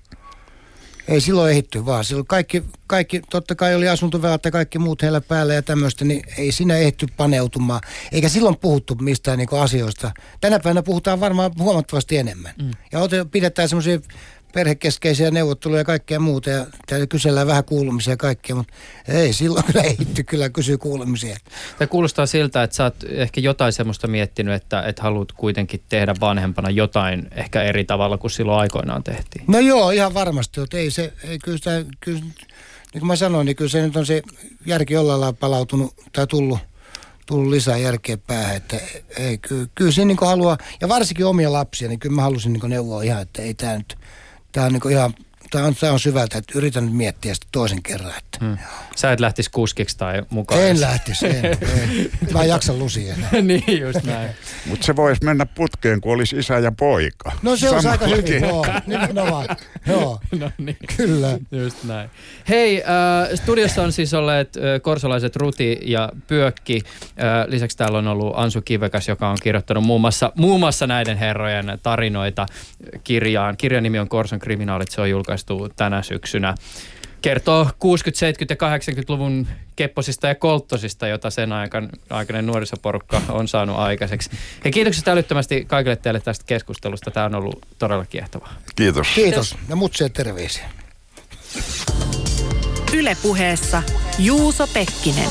[1.08, 2.06] ei silloin ehitty vaan.
[2.06, 6.24] Silloin kaikki, kaikki, totta kai oli asuntovelat ja kaikki muut heillä päällä ja tämmöistä, niin
[6.38, 7.82] ei siinä ehitty paneutumaan.
[8.12, 10.12] Eikä silloin puhuttu mistään niinku asioista.
[10.42, 12.54] Tänä päivänä puhutaan varmaan huomattavasti enemmän.
[12.62, 12.72] Mm.
[12.92, 14.00] Ja ote, pidetään semmoisia
[14.56, 18.74] perhekeskeisiä neuvotteluja ja kaikkea muuta ja täällä kysellään vähän kuulumisia ja kaikkea, mutta
[19.08, 21.38] ei silloin kyllä ehitty kyllä kysyä kuulumisia.
[21.78, 26.16] Tämä kuulostaa siltä, että sä oot ehkä jotain semmoista miettinyt, että, että haluat kuitenkin tehdä
[26.20, 29.46] vanhempana jotain ehkä eri tavalla kuin silloin aikoinaan tehtiin.
[29.48, 33.46] No joo, ihan varmasti, että ei se, ei kyllä sitä, kyllä, niin kuin mä sanoin,
[33.46, 34.22] niin kyllä se nyt on se
[34.66, 36.60] järki jollain lailla palautunut tai tullut,
[37.26, 38.78] tullut lisää järkeä päähän, että
[39.18, 42.70] ei, kyllä, kyllä siinä niin haluaa, ja varsinkin omia lapsia, niin kyllä mä halusin niin
[42.70, 43.98] neuvoa ihan, että ei tämä nyt,
[44.56, 45.14] tämä on niin ihan,
[45.56, 48.58] tämä on, tämä on syvältä, että yritän nyt miettiä sitä toisen kerran, että Hmm.
[48.96, 50.62] Sä et lähtisi kuskiksi tai mukaan.
[50.62, 51.58] en lähtisi, en, en.
[52.34, 53.30] Mä en jaksa lusia enää.
[53.42, 54.30] niin, just näin.
[54.66, 57.32] Mutta se voisi mennä putkeen, kun olisi isä ja poika.
[57.42, 59.48] No se on aika hyvin, joo, nimenomaan,
[59.88, 60.78] joo, no niin.
[60.98, 61.38] kyllä.
[61.52, 62.10] Just näin.
[62.50, 66.82] Hei, äh, studiossa on siis olleet äh, korsolaiset Ruti ja Pyökki.
[66.86, 71.18] Äh, lisäksi täällä on ollut Ansu Kivekas, joka on kirjoittanut muun muassa, muun muassa näiden
[71.18, 72.46] herrojen tarinoita
[73.04, 73.58] kirjaan.
[73.58, 75.45] Kirjan nimi on Korson kriminaalit, se on julkaistu
[75.76, 76.56] tänä syksynä.
[77.22, 77.70] Kertoo 60-, 70-
[78.50, 84.30] ja 80-luvun kepposista ja kolttosista, jota sen aikan, aikainen nuorisoporukka on saanut aikaiseksi.
[84.66, 87.12] Ja kiitokset älyttömästi kaikille teille tästä keskustelusta.
[87.12, 88.54] Tämä on ollut todella kiehtovaa.
[88.76, 89.08] Kiitos.
[89.16, 90.70] Kiitos, ja mutsia terveisiä.
[92.94, 93.84] Ylepuheessa
[94.20, 95.30] Juuso Pekkinen.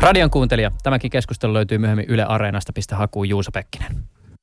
[0.00, 2.72] Radion kuuntelija, tämäkin keskustelu löytyy myöhemmin Yle Areenasta.
[2.72, 4.13] Pistä hakuun Juuso Pekkinen.